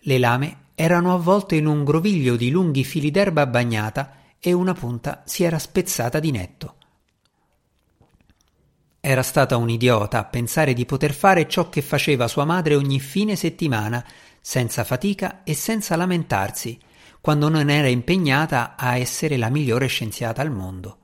Le 0.00 0.18
lame 0.18 0.56
erano 0.74 1.14
avvolte 1.14 1.56
in 1.56 1.66
un 1.66 1.84
groviglio 1.84 2.36
di 2.36 2.50
lunghi 2.50 2.84
fili 2.84 3.10
d'erba 3.10 3.46
bagnata 3.46 4.16
e 4.38 4.52
una 4.52 4.72
punta 4.72 5.22
si 5.24 5.44
era 5.44 5.58
spezzata 5.58 6.18
di 6.18 6.30
netto. 6.30 6.74
Era 9.00 9.22
stata 9.22 9.56
un 9.56 9.68
idiota 9.68 10.18
a 10.18 10.24
pensare 10.24 10.74
di 10.74 10.86
poter 10.86 11.12
fare 11.12 11.48
ciò 11.48 11.68
che 11.68 11.82
faceva 11.82 12.28
sua 12.28 12.44
madre 12.44 12.76
ogni 12.76 13.00
fine 13.00 13.34
settimana 13.34 14.04
senza 14.40 14.84
fatica 14.84 15.42
e 15.42 15.54
senza 15.54 15.96
lamentarsi, 15.96 16.78
quando 17.20 17.48
non 17.48 17.70
era 17.70 17.88
impegnata 17.88 18.74
a 18.76 18.96
essere 18.96 19.36
la 19.36 19.48
migliore 19.48 19.86
scienziata 19.86 20.42
al 20.42 20.50
mondo. 20.50 20.98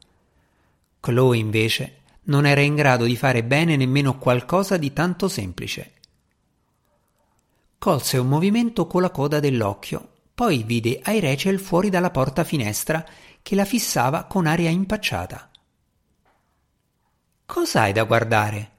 Chloe, 1.00 1.38
invece, 1.38 1.98
non 2.24 2.46
era 2.46 2.60
in 2.60 2.74
grado 2.74 3.04
di 3.04 3.16
fare 3.16 3.44
bene 3.44 3.76
nemmeno 3.76 4.18
qualcosa 4.18 4.76
di 4.76 4.92
tanto 4.92 5.28
semplice. 5.28 5.92
Colse 7.78 8.18
un 8.18 8.26
movimento 8.26 8.88
con 8.88 9.02
la 9.02 9.10
coda 9.10 9.38
dell'occhio, 9.38 10.08
poi 10.34 10.64
vide 10.64 10.98
ai 11.02 11.58
fuori 11.58 11.90
dalla 11.90 12.10
porta 12.10 12.42
finestra 12.42 13.06
che 13.40 13.54
la 13.54 13.64
fissava 13.64 14.24
con 14.24 14.46
aria 14.46 14.68
impacciata. 14.68 15.48
Cos'hai 17.46 17.92
da 17.92 18.02
guardare? 18.02 18.70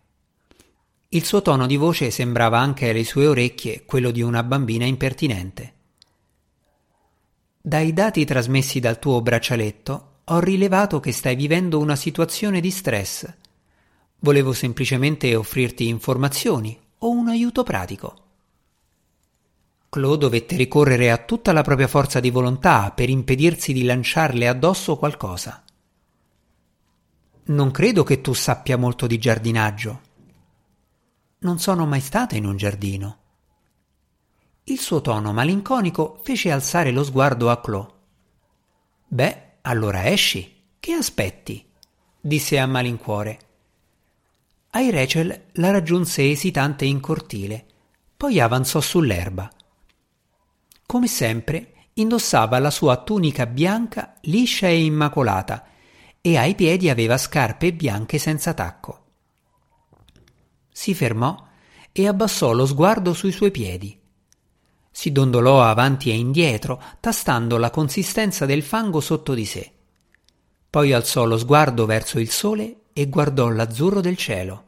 Il 1.09 1.23
suo 1.23 1.41
tono 1.41 1.65
di 1.65 1.77
voce 1.77 2.11
sembrava 2.11 2.59
anche 2.59 2.89
alle 2.89 3.05
sue 3.05 3.25
orecchie 3.25 3.85
quello 3.85 4.11
di 4.11 4.21
una 4.21 4.43
bambina 4.43 4.85
impertinente. 4.85 5.73
Dai 7.61 7.93
dati 7.93 8.25
trasmessi 8.25 8.79
dal 8.79 8.99
tuo 8.99 9.21
braccialetto 9.21 10.19
ho 10.25 10.39
rilevato 10.39 10.99
che 10.99 11.13
stai 11.13 11.35
vivendo 11.35 11.79
una 11.79 11.95
situazione 11.95 12.59
di 12.59 12.69
stress. 12.69 13.27
Volevo 14.19 14.53
semplicemente 14.53 15.33
offrirti 15.35 15.87
informazioni 15.87 16.77
o 16.99 17.09
un 17.09 17.29
aiuto 17.29 17.63
pratico. 17.63 18.28
Chloe 19.89 20.17
dovette 20.17 20.55
ricorrere 20.55 21.11
a 21.11 21.17
tutta 21.17 21.51
la 21.51 21.63
propria 21.63 21.87
forza 21.87 22.19
di 22.19 22.29
volontà 22.29 22.91
per 22.91 23.09
impedirsi 23.09 23.73
di 23.73 23.83
lanciarle 23.83 24.47
addosso 24.47 24.97
qualcosa. 24.97 25.63
Non 27.45 27.71
credo 27.71 28.03
che 28.03 28.21
tu 28.21 28.33
sappia 28.33 28.77
molto 28.77 29.07
di 29.07 29.17
giardinaggio, 29.17 30.01
non 31.41 31.57
sono 31.57 31.85
mai 31.85 32.01
stata 32.01 32.35
in 32.35 32.45
un 32.45 32.57
giardino. 32.57 33.17
Il 34.65 34.77
suo 34.77 34.99
tono 34.99 35.31
malinconico 35.31 36.19
fece 36.21 36.51
alzare 36.51 36.91
lo 36.91 37.03
sguardo 37.03 37.49
a 37.49 37.61
Chloe. 37.61 37.87
Beh, 39.07 39.43
allora 39.61 40.09
esci. 40.09 40.57
Che 40.79 40.91
aspetti? 40.93 41.65
disse 42.19 42.59
a 42.59 42.65
malincuore. 42.65 43.39
Ai 44.71 44.91
Rachel 44.91 45.45
la 45.53 45.71
raggiunse 45.71 46.29
esitante 46.29 46.85
in 46.85 46.99
cortile, 46.99 47.65
poi 48.15 48.39
avanzò 48.39 48.81
sull'erba. 48.81 49.49
Come 50.89 51.07
sempre, 51.07 51.73
indossava 51.93 52.57
la 52.57 52.71
sua 52.71 52.97
tunica 52.97 53.45
bianca 53.45 54.15
liscia 54.21 54.67
e 54.67 54.83
immacolata 54.83 55.67
e 56.19 56.35
ai 56.35 56.55
piedi 56.55 56.89
aveva 56.89 57.17
scarpe 57.17 57.71
bianche 57.73 58.17
senza 58.17 58.55
tacco 58.55 59.03
si 60.79 60.93
fermò 60.93 61.45
e 61.91 62.07
abbassò 62.07 62.53
lo 62.53 62.65
sguardo 62.65 63.13
sui 63.13 63.33
suoi 63.33 63.51
piedi. 63.51 63.99
Si 64.89 65.11
dondolò 65.11 65.61
avanti 65.61 66.09
e 66.09 66.15
indietro, 66.15 66.81
tastando 67.01 67.57
la 67.57 67.69
consistenza 67.69 68.45
del 68.45 68.63
fango 68.63 69.01
sotto 69.01 69.33
di 69.33 69.43
sé. 69.43 69.69
Poi 70.69 70.93
alzò 70.93 71.25
lo 71.25 71.37
sguardo 71.37 71.85
verso 71.85 72.17
il 72.17 72.29
sole 72.29 72.83
e 72.93 73.09
guardò 73.09 73.49
l'azzurro 73.49 73.99
del 73.99 74.15
cielo. 74.15 74.63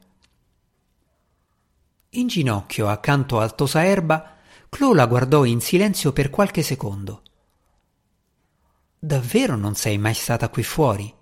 In 2.10 2.28
ginocchio 2.28 2.90
accanto 2.90 3.40
al 3.40 3.56
tosaerba, 3.56 4.36
Chloe 4.74 4.96
la 4.96 5.06
guardò 5.06 5.44
in 5.44 5.60
silenzio 5.60 6.14
per 6.14 6.30
qualche 6.30 6.64
secondo. 6.64 7.24
Davvero 8.98 9.58
non 9.58 9.76
sei 9.76 9.98
mai 9.98 10.14
stata 10.14 10.48
qui 10.48 10.64
fuori? 10.64 11.14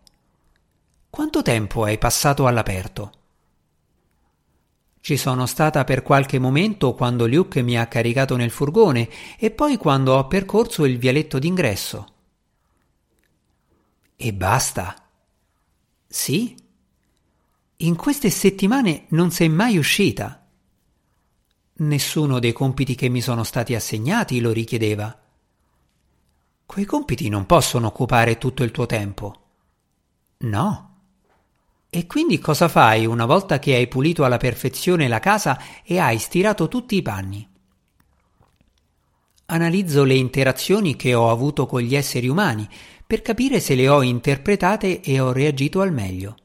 Quanto 1.09 1.41
tempo 1.41 1.83
hai 1.83 1.97
passato 1.97 2.45
all'aperto? 2.45 3.11
Ci 5.01 5.17
sono 5.17 5.47
stata 5.47 5.83
per 5.83 6.03
qualche 6.03 6.37
momento 6.37 6.93
quando 6.93 7.25
Luke 7.25 7.63
mi 7.63 7.75
ha 7.75 7.87
caricato 7.87 8.35
nel 8.35 8.51
furgone 8.51 9.09
e 9.39 9.49
poi 9.49 9.77
quando 9.77 10.13
ho 10.13 10.27
percorso 10.27 10.85
il 10.85 10.99
vialetto 10.99 11.39
d'ingresso. 11.39 12.13
E 14.15 14.31
basta. 14.31 15.09
Sì? 16.05 16.55
In 17.77 17.95
queste 17.95 18.29
settimane 18.29 19.05
non 19.09 19.31
sei 19.31 19.49
mai 19.49 19.79
uscita. 19.79 20.45
Nessuno 21.79 22.39
dei 22.39 22.51
compiti 22.51 22.93
che 22.93 23.07
mi 23.07 23.21
sono 23.21 23.45
stati 23.45 23.73
assegnati 23.73 24.41
lo 24.41 24.51
richiedeva. 24.51 25.17
Quei 26.65 26.83
compiti 26.83 27.29
non 27.29 27.45
possono 27.45 27.87
occupare 27.87 28.37
tutto 28.37 28.63
il 28.63 28.71
tuo 28.71 28.85
tempo. 28.85 29.35
No. 30.39 30.97
E 31.89 32.05
quindi 32.05 32.37
cosa 32.39 32.67
fai 32.67 33.05
una 33.05 33.25
volta 33.25 33.59
che 33.59 33.75
hai 33.75 33.87
pulito 33.87 34.25
alla 34.25 34.35
perfezione 34.35 35.07
la 35.07 35.19
casa 35.19 35.57
e 35.83 35.99
hai 35.99 36.17
stirato 36.17 36.67
tutti 36.67 36.97
i 36.97 37.01
panni? 37.01 37.47
Analizzo 39.45 40.03
le 40.03 40.15
interazioni 40.15 40.97
che 40.97 41.13
ho 41.13 41.31
avuto 41.31 41.65
con 41.65 41.79
gli 41.79 41.95
esseri 41.95 42.27
umani 42.27 42.67
per 43.07 43.21
capire 43.21 43.61
se 43.61 43.75
le 43.75 43.87
ho 43.87 44.01
interpretate 44.01 44.99
e 44.99 45.19
ho 45.21 45.31
reagito 45.31 45.79
al 45.79 45.93
meglio. 45.93 46.35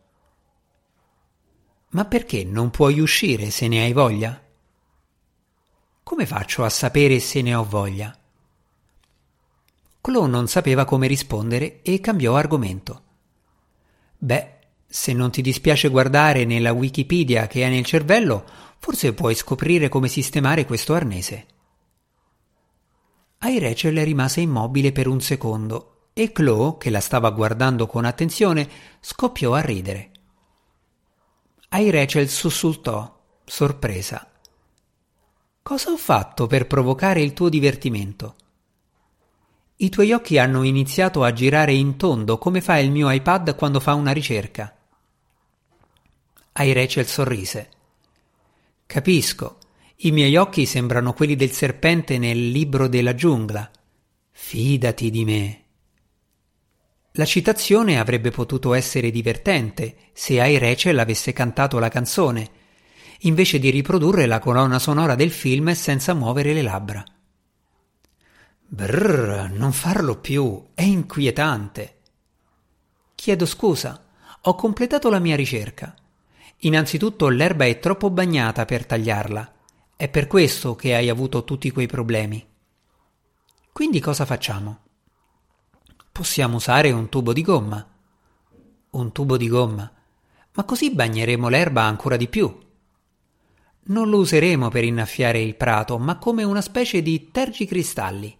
Ma 1.91 2.05
perché 2.05 2.45
non 2.45 2.71
puoi 2.71 3.01
uscire 3.01 3.51
se 3.51 3.67
ne 3.67 3.83
hai 3.83 3.93
voglia? 3.93 4.44
Come 6.05 6.27
faccio 6.27 6.65
a 6.65 6.69
sapere 6.69 7.19
se 7.19 7.41
ne 7.41 7.55
ho 7.55 7.65
voglia? 7.65 8.15
Chloe 10.03 10.29
non 10.29 10.49
sapeva 10.49 10.85
come 10.85 11.07
rispondere 11.07 11.81
e 11.81 11.99
cambiò 12.01 12.37
argomento. 12.37 13.03
Beh, 14.19 14.59
se 14.87 15.15
non 15.15 15.31
ti 15.31 15.41
dispiace 15.41 15.89
guardare 15.89 16.45
nella 16.45 16.73
Wikipedia 16.73 17.47
che 17.47 17.65
hai 17.65 17.71
nel 17.71 17.87
cervello, 17.87 18.45
forse 18.79 19.15
puoi 19.15 19.35
scoprire 19.35 19.89
come 19.89 20.09
sistemare 20.09 20.67
questo 20.67 20.93
arnese. 20.93 21.47
Ai 23.39 23.59
Rachel 23.59 24.05
rimase 24.05 24.43
immobile 24.43 24.93
per 24.93 25.09
un 25.09 25.23
secondo 25.23 26.09
e 26.13 26.33
Chloe, 26.33 26.77
che 26.77 26.91
la 26.91 27.01
stava 27.01 27.31
guardando 27.31 27.87
con 27.87 28.05
attenzione, 28.05 28.69
scoppiò 29.01 29.55
a 29.55 29.61
ridere. 29.61 30.11
Ai 31.71 31.89
Rachel 31.89 32.29
sussultò, 32.29 33.21
sorpresa. 33.43 34.29
Cosa 35.65 35.93
ho 35.93 35.97
fatto 35.97 36.47
per 36.47 36.67
provocare 36.67 37.23
il 37.23 37.33
tuo 37.33 37.49
divertimento? 37.49 38.37
I 39.77 39.89
tuoi 39.89 40.13
occhi 40.13 40.37
hanno 40.37 40.63
iniziato 40.63 41.25
a 41.25 41.33
girare 41.33 41.73
in 41.73 41.97
tondo 41.97 42.37
come 42.37 42.61
fa 42.61 42.77
il 42.77 42.91
mio 42.91 43.11
iPad 43.11 43.55
quando 43.57 43.81
fa 43.81 43.95
una 43.95 44.13
ricerca. 44.13 44.77
Ai 46.53 46.75
Rachel 46.75 47.07
sorrise. 47.07 47.71
Capisco. 48.85 49.57
I 49.97 50.11
miei 50.11 50.37
occhi 50.37 50.67
sembrano 50.67 51.15
quelli 51.15 51.35
del 51.35 51.53
serpente 51.53 52.19
nel 52.19 52.51
libro 52.51 52.87
della 52.87 53.15
giungla. 53.15 53.71
Fidati 54.33 55.09
di 55.09 55.25
me. 55.25 55.65
La 57.13 57.25
citazione 57.25 57.99
avrebbe 57.99 58.31
potuto 58.31 58.75
essere 58.75 59.11
divertente 59.11 60.11
se 60.13 60.43
Ai 60.43 60.59
Rachel 60.59 60.99
avesse 60.99 61.33
cantato 61.33 61.79
la 61.79 61.89
canzone, 61.89 62.51
invece 63.21 63.59
di 63.59 63.71
riprodurre 63.71 64.27
la 64.27 64.39
colonna 64.39 64.79
sonora 64.79 65.15
del 65.15 65.31
film 65.31 65.73
senza 65.73 66.15
muovere 66.15 66.53
le 66.53 66.63
labbra. 66.63 67.05
Brrr, 68.67 69.51
non 69.51 69.73
farlo 69.73 70.19
più, 70.19 70.71
è 70.75 70.83
inquietante. 70.83 71.99
Chiedo 73.15 73.47
scusa, 73.47 74.05
ho 74.43 74.55
completato 74.55 75.09
la 75.09 75.21
mia 75.21 75.37
ricerca. 75.37 75.95
Innanzitutto 76.59 77.29
l'erba 77.29 77.67
è 77.67 77.79
troppo 77.79 78.11
bagnata 78.11 78.65
per 78.65 78.85
tagliarla. 78.85 79.53
È 79.97 80.09
per 80.09 80.27
questo 80.27 80.75
che 80.75 80.95
hai 80.95 81.09
avuto 81.09 81.45
tutti 81.45 81.71
quei 81.71 81.87
problemi. 81.87 82.45
Quindi 83.73 84.01
cosa 84.01 84.25
facciamo? 84.25 84.79
Possiamo 86.11 86.57
usare 86.57 86.91
un 86.91 87.09
tubo 87.09 87.33
di 87.33 87.43
gomma. 87.43 87.87
Un 88.91 89.13
tubo 89.13 89.37
di 89.37 89.49
gomma. 89.49 89.91
Ma 90.53 90.65
così 90.65 90.91
bagneremo 90.93 91.49
l'erba 91.49 91.83
ancora 91.83 92.17
di 92.17 92.29
più. 92.29 92.57
Non 93.87 94.09
lo 94.09 94.19
useremo 94.19 94.69
per 94.71 94.85
innaffiare 94.85 95.41
il 95.41 95.57
prato, 95.57 95.99
ma 95.99 96.17
come 96.17 96.43
una 96.43 96.63
specie 96.63 97.03
di 97.03 97.31
tergicristalli. 97.31 98.35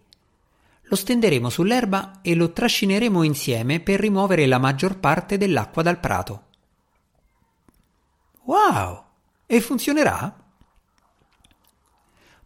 Lo 0.83 0.95
stenderemo 0.95 1.49
sull'erba 1.49 2.21
e 2.21 2.33
lo 2.35 2.51
trascineremo 2.51 3.21
insieme 3.23 3.79
per 3.79 3.99
rimuovere 3.99 4.47
la 4.47 4.57
maggior 4.57 4.97
parte 4.97 5.37
dell'acqua 5.37 5.83
dal 5.83 5.99
prato. 5.99 6.43
Wow! 8.45 9.03
E 9.45 9.61
funzionerà? 9.61 10.43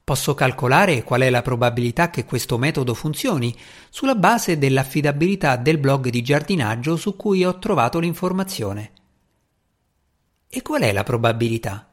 Posso 0.03 0.33
calcolare 0.33 1.03
qual 1.03 1.21
è 1.21 1.29
la 1.29 1.41
probabilità 1.41 2.09
che 2.09 2.25
questo 2.25 2.57
metodo 2.57 2.93
funzioni 2.93 3.55
sulla 3.89 4.15
base 4.15 4.57
dell'affidabilità 4.57 5.55
del 5.55 5.77
blog 5.77 6.09
di 6.09 6.21
giardinaggio 6.21 6.95
su 6.95 7.15
cui 7.15 7.45
ho 7.45 7.59
trovato 7.59 7.99
l'informazione. 7.99 8.91
E 10.49 10.61
qual 10.61 10.81
è 10.81 10.91
la 10.91 11.03
probabilità? 11.03 11.88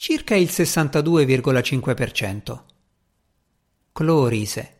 Circa 0.00 0.36
il 0.36 0.48
62,5%. 0.48 2.62
Clorise. 3.90 4.76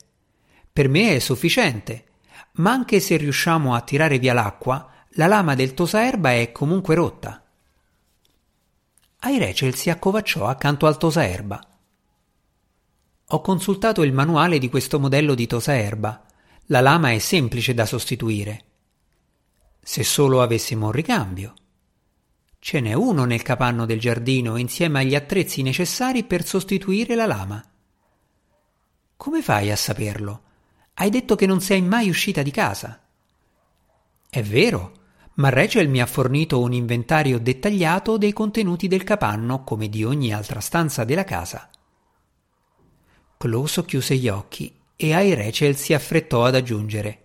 Per 0.72 0.88
me 0.88 1.16
è 1.16 1.18
sufficiente, 1.18 2.04
ma 2.52 2.70
anche 2.70 3.00
se 3.00 3.16
riusciamo 3.16 3.74
a 3.74 3.80
tirare 3.80 4.20
via 4.20 4.32
l'acqua, 4.32 4.88
la 5.14 5.26
lama 5.26 5.56
del 5.56 5.74
tosaerba 5.74 6.34
è 6.34 6.52
comunque 6.52 6.94
rotta. 6.94 7.44
Ai 9.18 9.38
Rachel 9.40 9.74
si 9.74 9.90
accovacciò 9.90 10.46
accanto 10.46 10.86
al 10.86 10.96
tosaerba. 10.96 11.66
Ho 13.26 13.40
consultato 13.40 14.04
il 14.04 14.12
manuale 14.12 14.58
di 14.58 14.68
questo 14.68 15.00
modello 15.00 15.34
di 15.34 15.48
tosaerba. 15.48 16.26
La 16.66 16.80
lama 16.80 17.10
è 17.10 17.18
semplice 17.18 17.74
da 17.74 17.86
sostituire. 17.86 18.64
Se 19.82 20.04
solo 20.04 20.42
avessimo 20.42 20.86
un 20.86 20.92
ricambio. 20.92 21.54
Ce 22.58 22.80
n'è 22.80 22.92
uno 22.92 23.24
nel 23.24 23.42
capanno 23.42 23.86
del 23.86 24.00
giardino 24.00 24.56
insieme 24.56 25.00
agli 25.00 25.14
attrezzi 25.14 25.62
necessari 25.62 26.24
per 26.24 26.44
sostituire 26.44 27.14
la 27.14 27.26
lama. 27.26 27.64
Come 29.16 29.42
fai 29.42 29.70
a 29.70 29.76
saperlo? 29.76 30.42
Hai 30.94 31.10
detto 31.10 31.36
che 31.36 31.46
non 31.46 31.60
sei 31.60 31.80
mai 31.82 32.08
uscita 32.08 32.42
di 32.42 32.50
casa. 32.50 33.00
È 34.28 34.42
vero, 34.42 34.92
ma 35.34 35.48
Rachel 35.48 35.88
mi 35.88 36.00
ha 36.00 36.06
fornito 36.06 36.60
un 36.60 36.72
inventario 36.72 37.38
dettagliato 37.38 38.18
dei 38.18 38.32
contenuti 38.32 38.88
del 38.88 39.04
capanno 39.04 39.62
come 39.64 39.88
di 39.88 40.04
ogni 40.04 40.32
altra 40.32 40.60
stanza 40.60 41.04
della 41.04 41.24
casa. 41.24 41.70
Chloe 43.38 43.68
socchiuse 43.68 44.16
gli 44.16 44.28
occhi 44.28 44.74
e 44.96 45.14
Ai 45.14 45.34
Rachel 45.34 45.76
si 45.76 45.94
affrettò 45.94 46.44
ad 46.44 46.56
aggiungere 46.56 47.22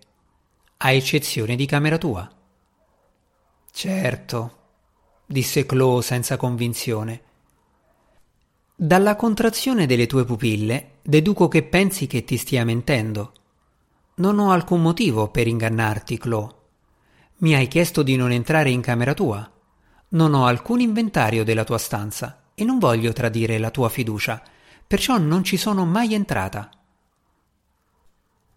a 0.76 0.92
eccezione 0.92 1.56
di 1.56 1.66
camera 1.66 1.98
tua. 1.98 2.30
Certo, 3.72 4.58
disse 5.26 5.66
Chloe 5.66 6.02
senza 6.02 6.36
convinzione. 6.36 7.22
Dalla 8.74 9.16
contrazione 9.16 9.86
delle 9.86 10.06
tue 10.06 10.24
pupille 10.24 10.98
deduco 11.02 11.48
che 11.48 11.62
pensi 11.62 12.06
che 12.06 12.24
ti 12.24 12.36
stia 12.36 12.64
mentendo. 12.64 13.32
Non 14.16 14.38
ho 14.38 14.50
alcun 14.50 14.82
motivo 14.82 15.28
per 15.28 15.46
ingannarti, 15.46 16.18
Chloe. 16.18 16.54
Mi 17.38 17.54
hai 17.54 17.68
chiesto 17.68 18.02
di 18.02 18.16
non 18.16 18.32
entrare 18.32 18.70
in 18.70 18.80
camera 18.80 19.14
tua. 19.14 19.50
Non 20.08 20.34
ho 20.34 20.46
alcun 20.46 20.80
inventario 20.80 21.44
della 21.44 21.64
tua 21.64 21.78
stanza 21.78 22.50
e 22.54 22.64
non 22.64 22.78
voglio 22.78 23.12
tradire 23.12 23.58
la 23.58 23.70
tua 23.70 23.88
fiducia 23.88 24.42
perciò 24.86 25.18
non 25.18 25.42
ci 25.44 25.56
sono 25.56 25.84
mai 25.84 26.14
entrata. 26.14 26.70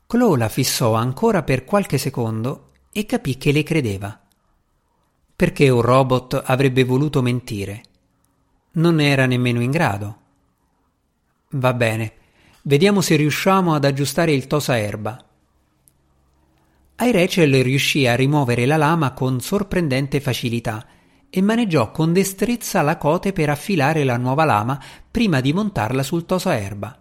Chloe 0.05 0.37
la 0.37 0.49
fissò 0.49 0.93
ancora 0.93 1.43
per 1.43 1.65
qualche 1.65 1.97
secondo 1.97 2.71
e 2.91 3.05
capì 3.05 3.37
che 3.37 3.51
le 3.51 3.63
credeva. 3.63 4.26
Perché 5.37 5.69
un 5.69 5.81
robot 5.81 6.41
avrebbe 6.43 6.83
voluto 6.83 7.21
mentire? 7.21 7.83
Non 8.71 8.99
era 8.99 9.27
nemmeno 9.27 9.61
in 9.61 9.69
grado. 9.69 10.17
Va 11.49 11.75
bene, 11.75 12.13
vediamo 12.63 13.01
se 13.01 13.15
riusciamo 13.17 13.75
ad 13.75 13.85
aggiustare 13.85 14.31
il 14.31 14.47
tosa 14.47 14.79
erba. 14.79 15.23
Rachel 16.95 17.63
riuscì 17.63 18.07
a 18.07 18.15
rimuovere 18.15 18.65
la 18.65 18.77
lama 18.77 19.13
con 19.13 19.39
sorprendente 19.39 20.19
facilità 20.21 20.87
e 21.29 21.39
maneggiò 21.43 21.91
con 21.91 22.13
destrezza 22.13 22.81
la 22.81 22.97
cote 22.97 23.31
per 23.31 23.51
affilare 23.51 24.03
la 24.03 24.17
nuova 24.17 24.43
lama 24.43 24.81
prima 25.11 25.39
di 25.39 25.53
montarla 25.53 26.01
sul 26.01 26.25
toso 26.25 26.49
erba. 26.49 26.99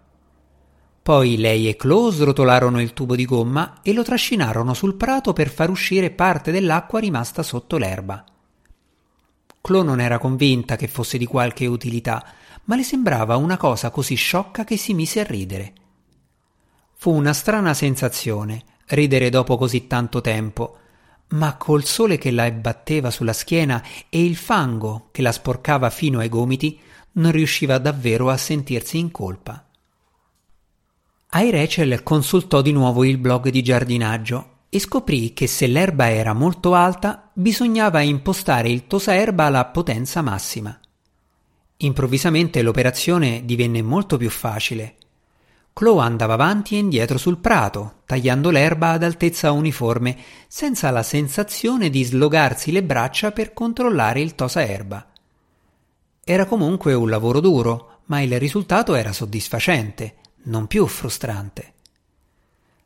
Poi 1.07 1.37
lei 1.37 1.69
e 1.69 1.77
Chloe 1.77 2.11
srotolarono 2.11 2.81
il 2.81 2.93
tubo 2.93 3.15
di 3.15 3.25
gomma 3.27 3.79
e 3.83 3.93
lo 3.93 4.03
trascinarono 4.03 4.75
sul 4.75 4.97
prato 4.97 5.33
per 5.33 5.51
far 5.51 5.71
uscire 5.71 6.11
parte 6.11 6.51
dell'acqua 6.51 6.99
rimasta 6.99 7.45
sotto 7.45 7.77
l'erba. 7.77 8.25
Chloe 9.61 9.85
non 9.85 10.01
era 10.01 10.19
convinta 10.19 10.75
che 10.75 10.89
fosse 10.89 11.17
di 11.17 11.25
qualche 11.25 11.67
utilità, 11.67 12.27
ma 12.65 12.75
le 12.75 12.83
sembrava 12.83 13.37
una 13.37 13.57
cosa 13.57 13.91
così 13.91 14.17
sciocca 14.17 14.65
che 14.65 14.77
si 14.77 14.95
mise 14.95 15.21
a 15.21 15.23
ridere. 15.23 15.73
Fu 16.95 17.13
una 17.13 17.33
strana 17.33 17.73
sensazione 17.73 18.65
ridere 18.87 19.31
dopo 19.31 19.57
così 19.57 19.87
tanto 19.87 20.21
tempo, 20.21 20.77
ma 21.29 21.55
col 21.55 21.85
sole 21.85 22.19
che 22.19 22.33
la 22.33 22.51
batteva 22.51 23.13
sulla 23.13 23.33
schiena 23.33 23.81
e 24.09 24.25
il 24.25 24.35
fango 24.35 25.11
che 25.13 25.23
la 25.23 25.31
sporcava 25.31 25.89
fino 25.89 26.19
ai 26.19 26.29
gomiti, 26.29 26.81
non 27.13 27.31
riusciva 27.31 27.79
davvero 27.79 28.29
a 28.29 28.37
sentirsi 28.37 28.99
in 28.99 29.13
colpa. 29.13 29.66
Ai 31.37 31.51
Rachel 31.51 32.03
consultò 32.03 32.63
di 32.63 32.73
nuovo 32.73 33.05
il 33.05 33.19
blog 33.19 33.51
di 33.51 33.61
giardinaggio 33.61 34.61
e 34.71 34.79
scoprì 34.79 35.35
che 35.35 35.47
se 35.47 35.67
l'erba 35.67 36.11
era 36.11 36.33
molto 36.33 36.73
alta 36.73 37.29
bisognava 37.35 38.01
impostare 38.01 38.71
il 38.71 38.87
tosaerba 38.87 39.45
alla 39.45 39.67
potenza 39.67 40.23
massima. 40.23 40.81
Improvvisamente 41.77 42.63
l'operazione 42.63 43.43
divenne 43.45 43.83
molto 43.83 44.17
più 44.17 44.31
facile 44.31 44.95
Chloe 45.75 46.01
andava 46.01 46.33
avanti 46.33 46.75
e 46.75 46.79
indietro 46.79 47.19
sul 47.19 47.37
prato, 47.37 47.97
tagliando 48.07 48.49
l'erba 48.49 48.93
ad 48.93 49.03
altezza 49.03 49.53
uniforme, 49.53 50.17
senza 50.49 50.91
la 50.91 51.03
sensazione 51.03 51.91
di 51.91 52.03
slogarsi 52.03 52.73
le 52.73 52.83
braccia 52.83 53.31
per 53.31 53.53
controllare 53.53 54.23
il 54.23 54.35
tosaerba. 54.35 55.07
Era 56.25 56.47
comunque 56.47 56.95
un 56.95 57.11
lavoro 57.11 57.41
duro, 57.41 57.99
ma 58.07 58.23
il 58.23 58.39
risultato 58.39 58.95
era 58.95 59.13
soddisfacente, 59.13 60.15
non 60.47 60.67
più 60.67 60.87
frustrante. 60.87 61.75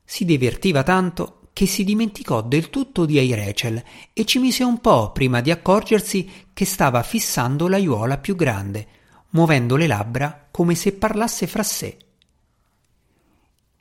Si 0.05 0.25
divertiva 0.25 0.83
tanto 0.83 1.49
che 1.53 1.67
si 1.67 1.85
dimenticò 1.85 2.43
del 2.43 2.71
tutto 2.71 3.05
di 3.05 3.35
Rachel 3.35 3.83
e 4.13 4.25
ci 4.25 4.39
mise 4.39 4.65
un 4.65 4.81
po' 4.81 5.13
prima 5.13 5.41
di 5.41 5.51
accorgersi 5.51 6.49
che 6.53 6.65
stava 6.65 7.03
fissando 7.03 7.69
l'aiuola 7.69 8.19
più 8.19 8.37
grande, 8.37 8.87
muovendo 9.31 9.77
le 9.77 9.87
labbra 9.87 10.49
come 10.51 10.75
se 10.75 10.93
parlasse 10.93 11.47
fra 11.47 11.63
sé. 11.63 11.97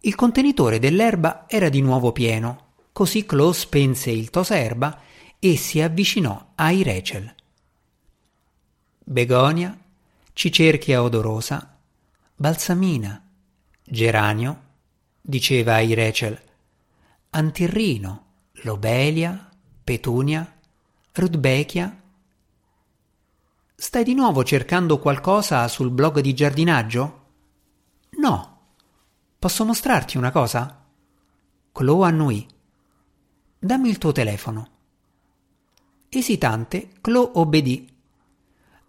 Il 0.02 0.16
contenitore 0.16 0.80
dell'erba 0.80 1.46
era 1.48 1.70
di 1.70 1.82
nuovo 1.82 2.12
pieno, 2.12 2.74
così 2.92 3.26
Chloe 3.26 3.54
spense 3.54 4.12
il 4.12 4.30
tosaerba 4.30 5.02
e 5.40 5.56
si 5.56 5.82
avvicinò 5.82 6.52
ai 6.56 6.84
Rachel. 6.84 7.34
Begonia, 9.04 9.78
cicerchia 10.34 11.02
odorosa, 11.02 11.78
balsamina, 12.36 13.29
geranio, 13.90 14.62
diceva 15.22 15.76
ai 15.76 15.94
Rachel, 15.94 16.42
antirrino, 17.32 18.26
lobelia, 18.64 19.50
petunia, 19.84 20.60
rudbecchia. 21.14 22.02
Stai 23.76 24.04
di 24.04 24.14
nuovo 24.14 24.44
cercando 24.44 25.00
qualcosa 25.00 25.68
sul 25.68 25.90
blog 25.90 26.20
di 26.20 26.34
giardinaggio? 26.34 27.26
No, 28.20 28.60
Posso 29.40 29.64
mostrarti 29.64 30.18
una 30.18 30.32
cosa? 30.32 30.84
Chloe 31.72 32.06
annuì. 32.06 32.46
Dammi 33.58 33.88
il 33.88 33.98
tuo 33.98 34.12
telefono. 34.12 34.68
Esitante, 36.10 36.90
Chloe 37.00 37.32
obbedì. 37.36 37.88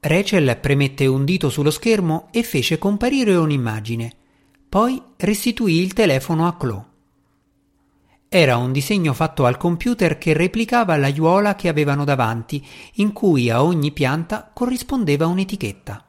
Rachel 0.01 0.59
premette 0.59 1.07
un 1.07 1.25
dito 1.25 1.51
sullo 1.51 1.71
schermo 1.71 2.31
e 2.33 2.43
fece 2.43 2.79
comparire 2.79 3.37
un'immagine. 3.37 4.17
Poi 4.71 5.03
restituì 5.17 5.81
il 5.81 5.93
telefono 5.95 6.47
a 6.47 6.57
Chloe. 6.57 6.85
Era 8.29 8.57
un 8.57 8.71
disegno 8.71 9.13
fatto 9.15 9.45
al 9.45 9.57
computer 9.57 10.17
che 10.17 10.33
replicava 10.33 10.97
l'aiuola 10.97 11.57
che 11.57 11.67
avevano 11.67 12.05
davanti, 12.05 12.65
in 12.95 13.13
cui 13.13 13.51
a 13.51 13.65
ogni 13.65 13.91
pianta 13.91 14.49
corrispondeva 14.55 15.27
un'etichetta. 15.27 16.07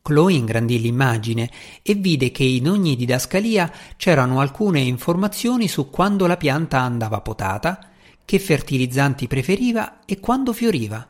Chloe 0.00 0.34
ingrandì 0.34 0.80
l'immagine 0.80 1.50
e 1.82 1.94
vide 1.94 2.30
che 2.30 2.44
in 2.44 2.68
ogni 2.68 2.94
didascalia 2.94 3.68
c'erano 3.96 4.38
alcune 4.38 4.78
informazioni 4.78 5.66
su 5.66 5.90
quando 5.90 6.28
la 6.28 6.36
pianta 6.36 6.78
andava 6.78 7.20
potata, 7.20 7.80
che 8.24 8.38
fertilizzanti 8.38 9.26
preferiva 9.26 10.04
e 10.04 10.20
quando 10.20 10.52
fioriva. 10.52 11.04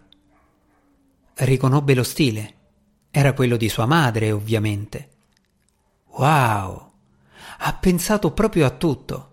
Riconobbe 1.35 1.95
lo 1.95 2.03
stile. 2.03 2.55
Era 3.11 3.35
quello 3.35 3.59
di 3.59 3.69
sua 3.69 3.85
madre, 3.85 4.33
ovviamente. 4.33 5.11
Wow! 6.19 6.93
Ha 7.59 7.75
pensato 7.75 8.33
proprio 8.33 8.65
a 8.65 8.71
tutto. 8.71 9.33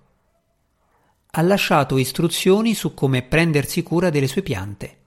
Ha 1.32 1.42
lasciato 1.42 1.98
istruzioni 1.98 2.74
su 2.74 2.94
come 2.94 3.24
prendersi 3.24 3.84
cura 3.84 4.10
delle 4.10 4.28
sue 4.28 4.42
piante. 4.42 4.98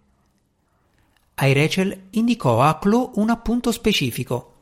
Ai 1.35 1.53
indicò 2.11 2.63
a 2.63 2.79
Chloe 2.79 3.11
un 3.17 3.29
appunto 3.29 3.73
specifico. 3.73 4.55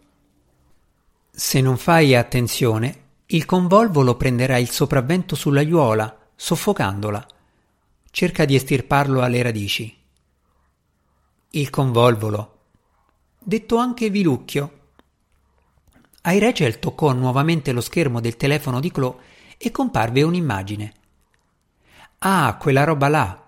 Se 1.31 1.61
non 1.61 1.77
fai 1.77 2.17
attenzione, 2.17 3.03
il 3.27 3.45
convolvolo 3.45 4.17
prenderà 4.17 4.59
il 4.59 4.71
sopravvento 4.71 5.37
sull'aiuola, 5.37 6.31
soffocandola. 6.35 7.27
Cerca 8.11 8.45
di 8.45 8.57
estirparlo 8.57 9.23
alle 9.23 9.43
radici. 9.43 9.97
Il 11.51 11.71
convolvolo, 11.71 12.59
detto 13.39 13.77
anche 13.77 14.11
vilucchio. 14.11 14.79
Ai 16.27 16.39
Rachel 16.39 16.79
toccò 16.79 17.13
nuovamente 17.13 17.73
lo 17.73 17.81
schermo 17.81 18.21
del 18.21 18.37
telefono 18.37 18.81
di 18.81 18.91
Chloe 18.91 19.17
e 19.59 19.71
comparve 19.71 20.23
un'immagine. 20.23 20.93
Ah, 22.19 22.57
quella 22.59 22.85
roba 22.85 23.09
là, 23.09 23.45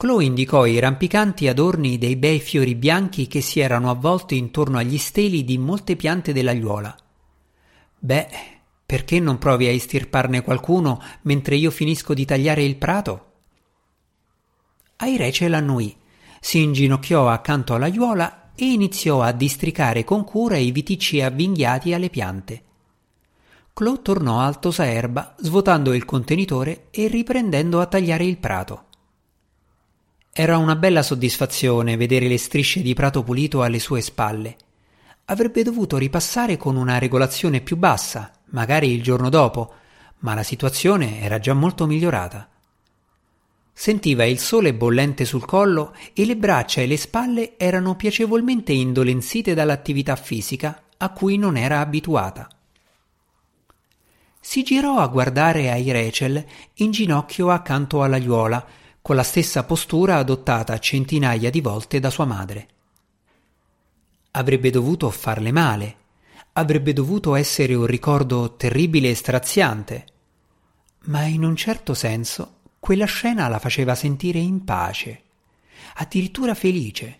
Chloe 0.00 0.24
indicò 0.24 0.64
i 0.64 0.78
rampicanti 0.78 1.46
adorni 1.46 1.98
dei 1.98 2.16
bei 2.16 2.40
fiori 2.40 2.74
bianchi 2.74 3.26
che 3.26 3.42
si 3.42 3.60
erano 3.60 3.90
avvolti 3.90 4.34
intorno 4.38 4.78
agli 4.78 4.96
steli 4.96 5.44
di 5.44 5.58
molte 5.58 5.94
piante 5.94 6.32
dell'aiuola. 6.32 6.96
Beh, 7.98 8.28
perché 8.86 9.20
non 9.20 9.36
provi 9.36 9.66
a 9.66 9.70
estirparne 9.70 10.40
qualcuno 10.40 11.02
mentre 11.24 11.56
io 11.56 11.70
finisco 11.70 12.14
di 12.14 12.24
tagliare 12.24 12.64
il 12.64 12.76
prato? 12.76 13.32
Airece 14.96 15.48
l'annuì, 15.48 15.94
si 16.40 16.62
inginocchiò 16.62 17.28
accanto 17.28 17.74
all'aiuola 17.74 18.39
e 18.62 18.72
iniziò 18.72 19.22
a 19.22 19.32
districare 19.32 20.04
con 20.04 20.22
cura 20.22 20.58
i 20.58 20.70
viticci 20.70 21.22
avvinghiati 21.22 21.94
alle 21.94 22.10
piante. 22.10 22.62
Chloe 23.72 24.02
tornò 24.02 24.40
al 24.40 24.58
tosaerba, 24.58 25.34
svuotando 25.38 25.94
il 25.94 26.04
contenitore 26.04 26.88
e 26.90 27.08
riprendendo 27.08 27.80
a 27.80 27.86
tagliare 27.86 28.24
il 28.26 28.36
prato. 28.36 28.84
Era 30.30 30.58
una 30.58 30.76
bella 30.76 31.02
soddisfazione 31.02 31.96
vedere 31.96 32.28
le 32.28 32.36
strisce 32.36 32.82
di 32.82 32.92
prato 32.92 33.22
pulito 33.22 33.62
alle 33.62 33.78
sue 33.78 34.02
spalle. 34.02 34.56
Avrebbe 35.26 35.62
dovuto 35.62 35.96
ripassare 35.96 36.58
con 36.58 36.76
una 36.76 36.98
regolazione 36.98 37.62
più 37.62 37.78
bassa, 37.78 38.30
magari 38.50 38.92
il 38.92 39.02
giorno 39.02 39.30
dopo, 39.30 39.72
ma 40.18 40.34
la 40.34 40.42
situazione 40.42 41.22
era 41.22 41.38
già 41.38 41.54
molto 41.54 41.86
migliorata. 41.86 42.46
Sentiva 43.72 44.24
il 44.24 44.38
sole 44.38 44.74
bollente 44.74 45.24
sul 45.24 45.44
collo 45.44 45.94
e 46.12 46.26
le 46.26 46.36
braccia 46.36 46.80
e 46.80 46.86
le 46.86 46.96
spalle 46.96 47.56
erano 47.56 47.96
piacevolmente 47.96 48.72
indolenzite 48.72 49.54
dall'attività 49.54 50.16
fisica 50.16 50.82
a 50.98 51.10
cui 51.10 51.38
non 51.38 51.56
era 51.56 51.80
abituata. 51.80 52.48
Si 54.38 54.62
girò 54.62 54.98
a 54.98 55.06
guardare 55.06 55.70
ai 55.70 55.90
Rachel 55.90 56.44
in 56.74 56.90
ginocchio 56.90 57.50
accanto 57.50 58.02
all'aiuola, 58.02 58.66
con 59.02 59.16
la 59.16 59.22
stessa 59.22 59.64
postura 59.64 60.16
adottata 60.16 60.78
centinaia 60.78 61.50
di 61.50 61.60
volte 61.60 62.00
da 62.00 62.10
sua 62.10 62.26
madre. 62.26 62.68
Avrebbe 64.32 64.70
dovuto 64.70 65.10
farle 65.10 65.52
male, 65.52 65.96
avrebbe 66.52 66.92
dovuto 66.92 67.34
essere 67.34 67.74
un 67.74 67.86
ricordo 67.86 68.56
terribile 68.56 69.10
e 69.10 69.14
straziante, 69.14 70.06
ma 71.04 71.22
in 71.22 71.44
un 71.44 71.56
certo 71.56 71.94
senso 71.94 72.59
quella 72.80 73.04
scena 73.04 73.46
la 73.48 73.58
faceva 73.58 73.94
sentire 73.94 74.38
in 74.38 74.64
pace, 74.64 75.22
addirittura 75.96 76.54
felice. 76.54 77.18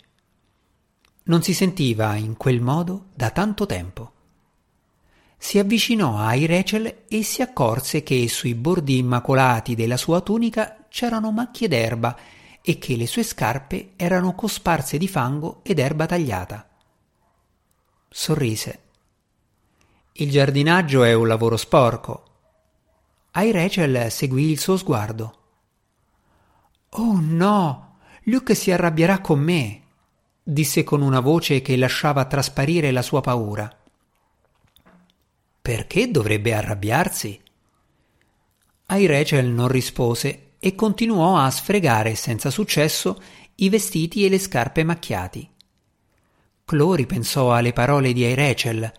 Non 1.25 1.43
si 1.43 1.53
sentiva 1.53 2.17
in 2.17 2.37
quel 2.39 2.63
modo 2.63 3.09
da 3.15 3.31
tanto 3.31 3.67
tempo. 3.67 4.13
Si 5.37 5.59
avvicinò 5.59 6.17
ai 6.19 6.47
Rachel 6.47 7.03
e 7.07 7.23
si 7.23 7.43
accorse 7.43 8.03
che 8.03 8.27
sui 8.29 8.55
bordi 8.55 8.99
immacolati 8.99 9.75
della 9.75 9.99
sua 9.99 10.23
tunica 10.23 10.87
c'erano 10.89 11.31
macchie 11.31 11.69
d'erba 11.69 12.17
e 12.63 12.79
che 12.79 12.97
le 12.97 13.07
sue 13.07 13.23
scarpe 13.23 13.93
erano 13.97 14.35
cosparse 14.35 14.99
di 14.99 15.09
fango 15.09 15.61
ed 15.63 15.79
erba 15.79 16.07
tagliata. 16.07 16.69
Sorrise. 18.09 18.81
Il 20.13 20.31
giardinaggio 20.31 21.05
è 21.05 21.13
un 21.13 21.29
lavoro 21.29 21.57
sporco. 21.57 22.25
Ai 23.33 23.53
Rachel 23.53 24.11
seguì 24.11 24.51
il 24.51 24.59
suo 24.59 24.77
sguardo. 24.77 25.40
Oh 26.91 27.21
no, 27.21 27.99
Luke 28.25 28.55
si 28.55 28.73
arrabbierà 28.73 29.21
con 29.21 29.39
me, 29.39 29.83
disse 30.43 30.83
con 30.83 31.03
una 31.03 31.21
voce 31.21 31.63
che 31.63 31.77
lasciava 31.77 32.25
trasparire 32.25 32.91
la 32.91 33.03
sua 33.03 33.21
paura. 33.21 33.73
Perché 35.63 36.11
dovrebbe 36.11 36.53
arrabbiarsi? 36.53 37.41
Ai 38.87 39.07
Rachel 39.07 39.47
non 39.47 39.69
rispose 39.69 40.55
e 40.59 40.75
continuò 40.75 41.39
a 41.39 41.49
sfregare 41.51 42.17
senza 42.17 42.51
successo 42.51 43.23
i 43.57 43.69
vestiti 43.69 44.25
e 44.25 44.29
le 44.29 44.39
scarpe 44.39 44.83
macchiati. 44.83 45.49
Chloe 46.65 46.97
ripensò 46.97 47.53
alle 47.53 47.73
parole 47.73 48.13
di 48.13 48.35
Rachel. 48.35 48.93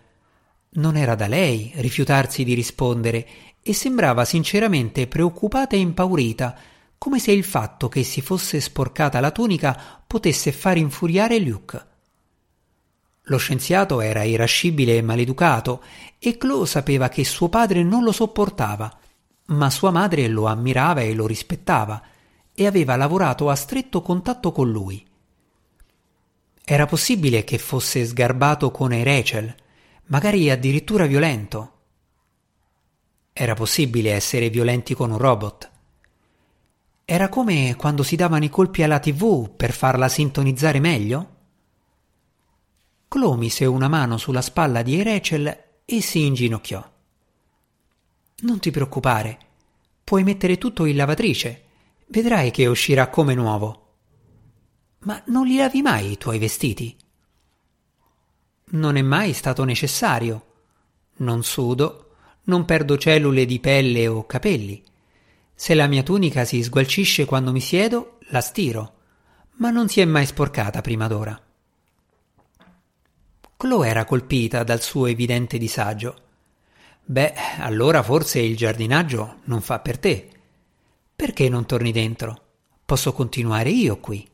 Non 0.72 0.96
era 0.96 1.16
da 1.16 1.28
lei 1.28 1.74
rifiutarsi 1.76 2.46
di 2.46 2.54
rispondere 2.54 3.28
e 3.62 3.74
sembrava 3.74 4.24
sinceramente 4.24 5.08
preoccupata 5.08 5.76
e 5.76 5.80
impaurita, 5.80 6.58
come 7.02 7.18
se 7.18 7.32
il 7.32 7.44
fatto 7.44 7.90
che 7.90 8.04
si 8.04 8.22
fosse 8.22 8.60
sporcata 8.60 9.20
la 9.20 9.32
tunica 9.32 10.04
potesse 10.06 10.52
far 10.52 10.78
infuriare 10.78 11.40
Luke. 11.40 11.86
Lo 13.24 13.38
scienziato 13.38 14.02
era 14.02 14.22
irascibile 14.22 14.98
e 14.98 15.02
maleducato 15.02 15.84
e 16.20 16.38
Chloe 16.38 16.68
sapeva 16.68 17.10
che 17.10 17.26
suo 17.26 17.50
padre 17.50 17.82
non 17.82 18.04
lo 18.04 18.12
sopportava 18.12 19.00
ma 19.46 19.72
sua 19.72 19.90
madre 19.90 20.28
lo 20.28 20.46
ammirava 20.46 21.02
e 21.02 21.16
lo 21.16 21.26
rispettava 21.26 22.00
e 22.54 22.68
aveva 22.68 22.96
lavorato 22.96 23.50
a 23.50 23.56
stretto 23.56 24.04
contatto 24.04 24.52
con 24.52 24.70
lui. 24.70 25.04
Era 26.64 26.86
possibile 26.86 27.44
che 27.44 27.58
fosse 27.58 28.06
sgarbato 28.06 28.70
con 28.70 28.90
Rachel, 29.04 29.54
magari 30.06 30.52
addirittura 30.52 31.08
violento. 31.08 31.72
Era 33.34 33.56
possibile 33.56 34.12
essere 34.12 34.52
violenti 34.52 34.94
con 34.94 35.10
un 35.10 35.18
robot. 35.18 35.71
Era 37.12 37.28
come 37.28 37.76
quando 37.76 38.04
si 38.04 38.15
davano 38.15 38.45
i 38.45 38.50
colpi 38.50 38.84
alla 38.84 39.00
tv 39.00 39.54
per 39.54 39.74
farla 39.74 40.08
sintonizzare 40.08 40.80
meglio? 40.80 41.36
Chloe 43.10 43.36
mise 43.36 43.65
una 43.65 43.89
mano 43.89 44.15
sulla 44.15 44.41
spalla 44.41 44.82
di 44.82 45.04
Rachel 45.04 45.63
e 45.84 46.02
si 46.02 46.26
inginocchiò. 46.26 46.89
Non 48.43 48.60
ti 48.60 48.71
preoccupare. 48.71 49.39
Puoi 50.06 50.24
mettere 50.24 50.58
tutto 50.58 50.86
in 50.86 50.95
lavatrice. 50.95 51.63
Vedrai 52.08 52.50
che 52.50 52.67
uscirà 52.67 53.10
come 53.10 53.34
nuovo. 53.34 53.95
Ma 55.00 55.21
non 55.26 55.45
li 55.45 55.58
lavi 55.58 55.82
mai 55.82 56.12
i 56.13 56.17
tuoi 56.17 56.39
vestiti? 56.39 56.95
Non 58.67 58.95
è 58.95 59.02
mai 59.02 59.34
stato 59.34 59.65
necessario. 59.65 60.45
Non 61.17 61.43
sudo, 61.43 62.15
non 62.43 62.63
perdo 62.63 62.97
cellule 62.97 63.45
di 63.45 63.60
pelle 63.60 64.08
o 64.08 64.26
capelli. 64.26 64.82
Se 65.62 65.76
la 65.76 65.86
mia 65.86 66.02
tunica 66.02 66.43
si 66.43 66.63
sgualcisce 66.63 67.26
quando 67.26 67.52
mi 67.52 67.60
siedo, 67.60 68.17
la 68.30 68.41
stiro, 68.41 68.93
ma 69.58 69.69
non 69.69 69.89
si 69.89 70.02
è 70.02 70.06
mai 70.06 70.26
sporcata 70.26 70.82
prima 70.82 71.06
d'ora. 71.06 71.39
Chloe 73.58 73.88
era 73.88 74.04
colpita 74.06 74.63
dal 74.63 74.82
suo 74.82 75.06
evidente 75.06 75.60
disagio. 75.60 76.15
Beh, 77.06 77.36
allora 77.60 78.02
forse 78.02 78.39
il 78.39 78.58
giardinaggio 78.58 79.41
non 79.43 79.62
fa 79.62 79.78
per 79.78 80.00
te. 80.00 80.32
Perché 81.15 81.47
non 81.47 81.67
torni 81.67 81.91
dentro? 81.91 82.41
Posso 82.84 83.13
continuare 83.13 83.69
io 83.69 84.00
qui. 84.00 84.28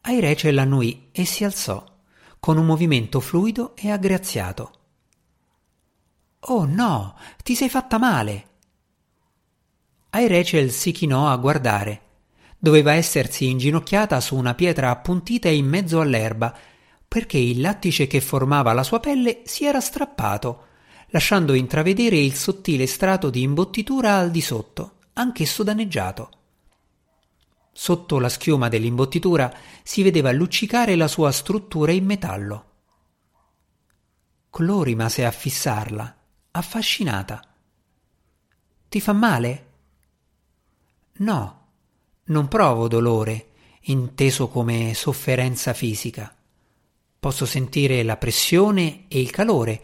Airece 0.00 0.52
l'annuì 0.52 1.08
e 1.12 1.26
si 1.26 1.44
alzò, 1.44 1.84
con 2.40 2.56
un 2.56 2.64
movimento 2.64 3.20
fluido 3.20 3.76
e 3.76 3.90
aggraziato. 3.90 4.72
Oh 6.40 6.64
no, 6.64 7.14
ti 7.42 7.54
sei 7.54 7.68
fatta 7.68 7.98
male. 7.98 8.51
Airechel 10.14 10.70
si 10.70 10.92
chinò 10.92 11.28
a 11.28 11.36
guardare. 11.36 12.00
Doveva 12.58 12.94
essersi 12.94 13.48
inginocchiata 13.48 14.20
su 14.20 14.36
una 14.36 14.54
pietra 14.54 14.90
appuntita 14.90 15.48
in 15.48 15.66
mezzo 15.66 16.00
all'erba, 16.00 16.56
perché 17.06 17.38
il 17.38 17.60
lattice 17.60 18.06
che 18.06 18.20
formava 18.20 18.72
la 18.72 18.82
sua 18.82 19.00
pelle 19.00 19.42
si 19.44 19.64
era 19.64 19.80
strappato 19.80 20.70
lasciando 21.12 21.52
intravedere 21.52 22.16
il 22.16 22.34
sottile 22.34 22.86
strato 22.86 23.30
di 23.30 23.42
imbottitura 23.42 24.16
al 24.16 24.30
di 24.30 24.40
sotto, 24.40 24.98
anch'esso 25.14 25.62
danneggiato. 25.62 26.30
Sotto 27.70 28.18
la 28.18 28.28
schiuma 28.28 28.68
dell'imbottitura 28.68 29.52
si 29.82 30.02
vedeva 30.02 30.32
luccicare 30.32 30.96
la 30.96 31.08
sua 31.08 31.30
struttura 31.30 31.92
in 31.92 32.04
metallo. 32.04 32.70
Clò 34.50 34.82
rimase 34.82 35.24
a 35.24 35.30
fissarla, 35.30 36.16
affascinata. 36.50 37.42
Ti 38.88 39.00
fa 39.00 39.12
male? 39.12 39.71
No, 41.22 41.66
non 42.24 42.48
provo 42.48 42.88
dolore, 42.88 43.50
inteso 43.82 44.48
come 44.48 44.92
sofferenza 44.92 45.72
fisica. 45.72 46.34
Posso 47.20 47.46
sentire 47.46 48.02
la 48.02 48.16
pressione 48.16 49.04
e 49.06 49.20
il 49.20 49.30
calore, 49.30 49.82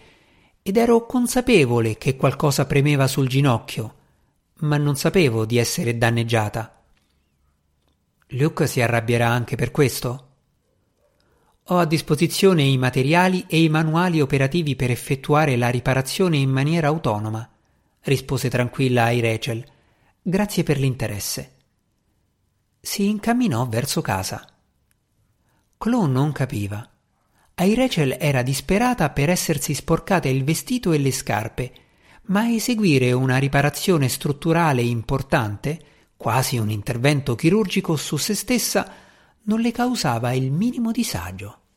ed 0.62 0.76
ero 0.76 1.06
consapevole 1.06 1.96
che 1.96 2.16
qualcosa 2.16 2.66
premeva 2.66 3.06
sul 3.06 3.28
ginocchio, 3.28 3.94
ma 4.60 4.78
non 4.78 4.96
sapevo 4.96 5.46
di 5.46 5.58
essere 5.58 5.96
danneggiata. 5.96 6.82
Luke 8.32 8.66
si 8.66 8.80
arrabbierà 8.80 9.28
anche 9.28 9.54
per 9.54 9.70
questo? 9.70 10.26
Ho 11.66 11.78
a 11.78 11.84
disposizione 11.84 12.64
i 12.64 12.76
materiali 12.76 13.44
e 13.46 13.62
i 13.62 13.68
manuali 13.68 14.20
operativi 14.20 14.74
per 14.74 14.90
effettuare 14.90 15.56
la 15.56 15.68
riparazione 15.68 16.36
in 16.36 16.50
maniera 16.50 16.88
autonoma, 16.88 17.48
rispose 18.00 18.50
tranquilla 18.50 19.04
ai 19.04 19.20
Rachel. 19.20 19.64
Grazie 20.28 20.62
per 20.62 20.78
l'interesse. 20.78 21.52
Si 22.78 23.08
incamminò 23.08 23.66
verso 23.66 24.02
casa. 24.02 24.46
Chloe 25.78 26.06
non 26.06 26.32
capiva. 26.32 26.86
Ai 27.54 27.74
Rachel 27.74 28.14
era 28.20 28.42
disperata 28.42 29.08
per 29.08 29.30
essersi 29.30 29.72
sporcate 29.72 30.28
il 30.28 30.44
vestito 30.44 30.92
e 30.92 30.98
le 30.98 31.12
scarpe, 31.12 31.72
ma 32.24 32.46
eseguire 32.46 33.10
una 33.12 33.38
riparazione 33.38 34.10
strutturale 34.10 34.82
importante 34.82 35.80
quasi 36.14 36.58
un 36.58 36.68
intervento 36.68 37.34
chirurgico 37.34 37.96
su 37.96 38.18
se 38.18 38.34
stessa, 38.34 38.92
non 39.44 39.60
le 39.60 39.72
causava 39.72 40.32
il 40.34 40.52
minimo 40.52 40.92
disagio. 40.92 41.67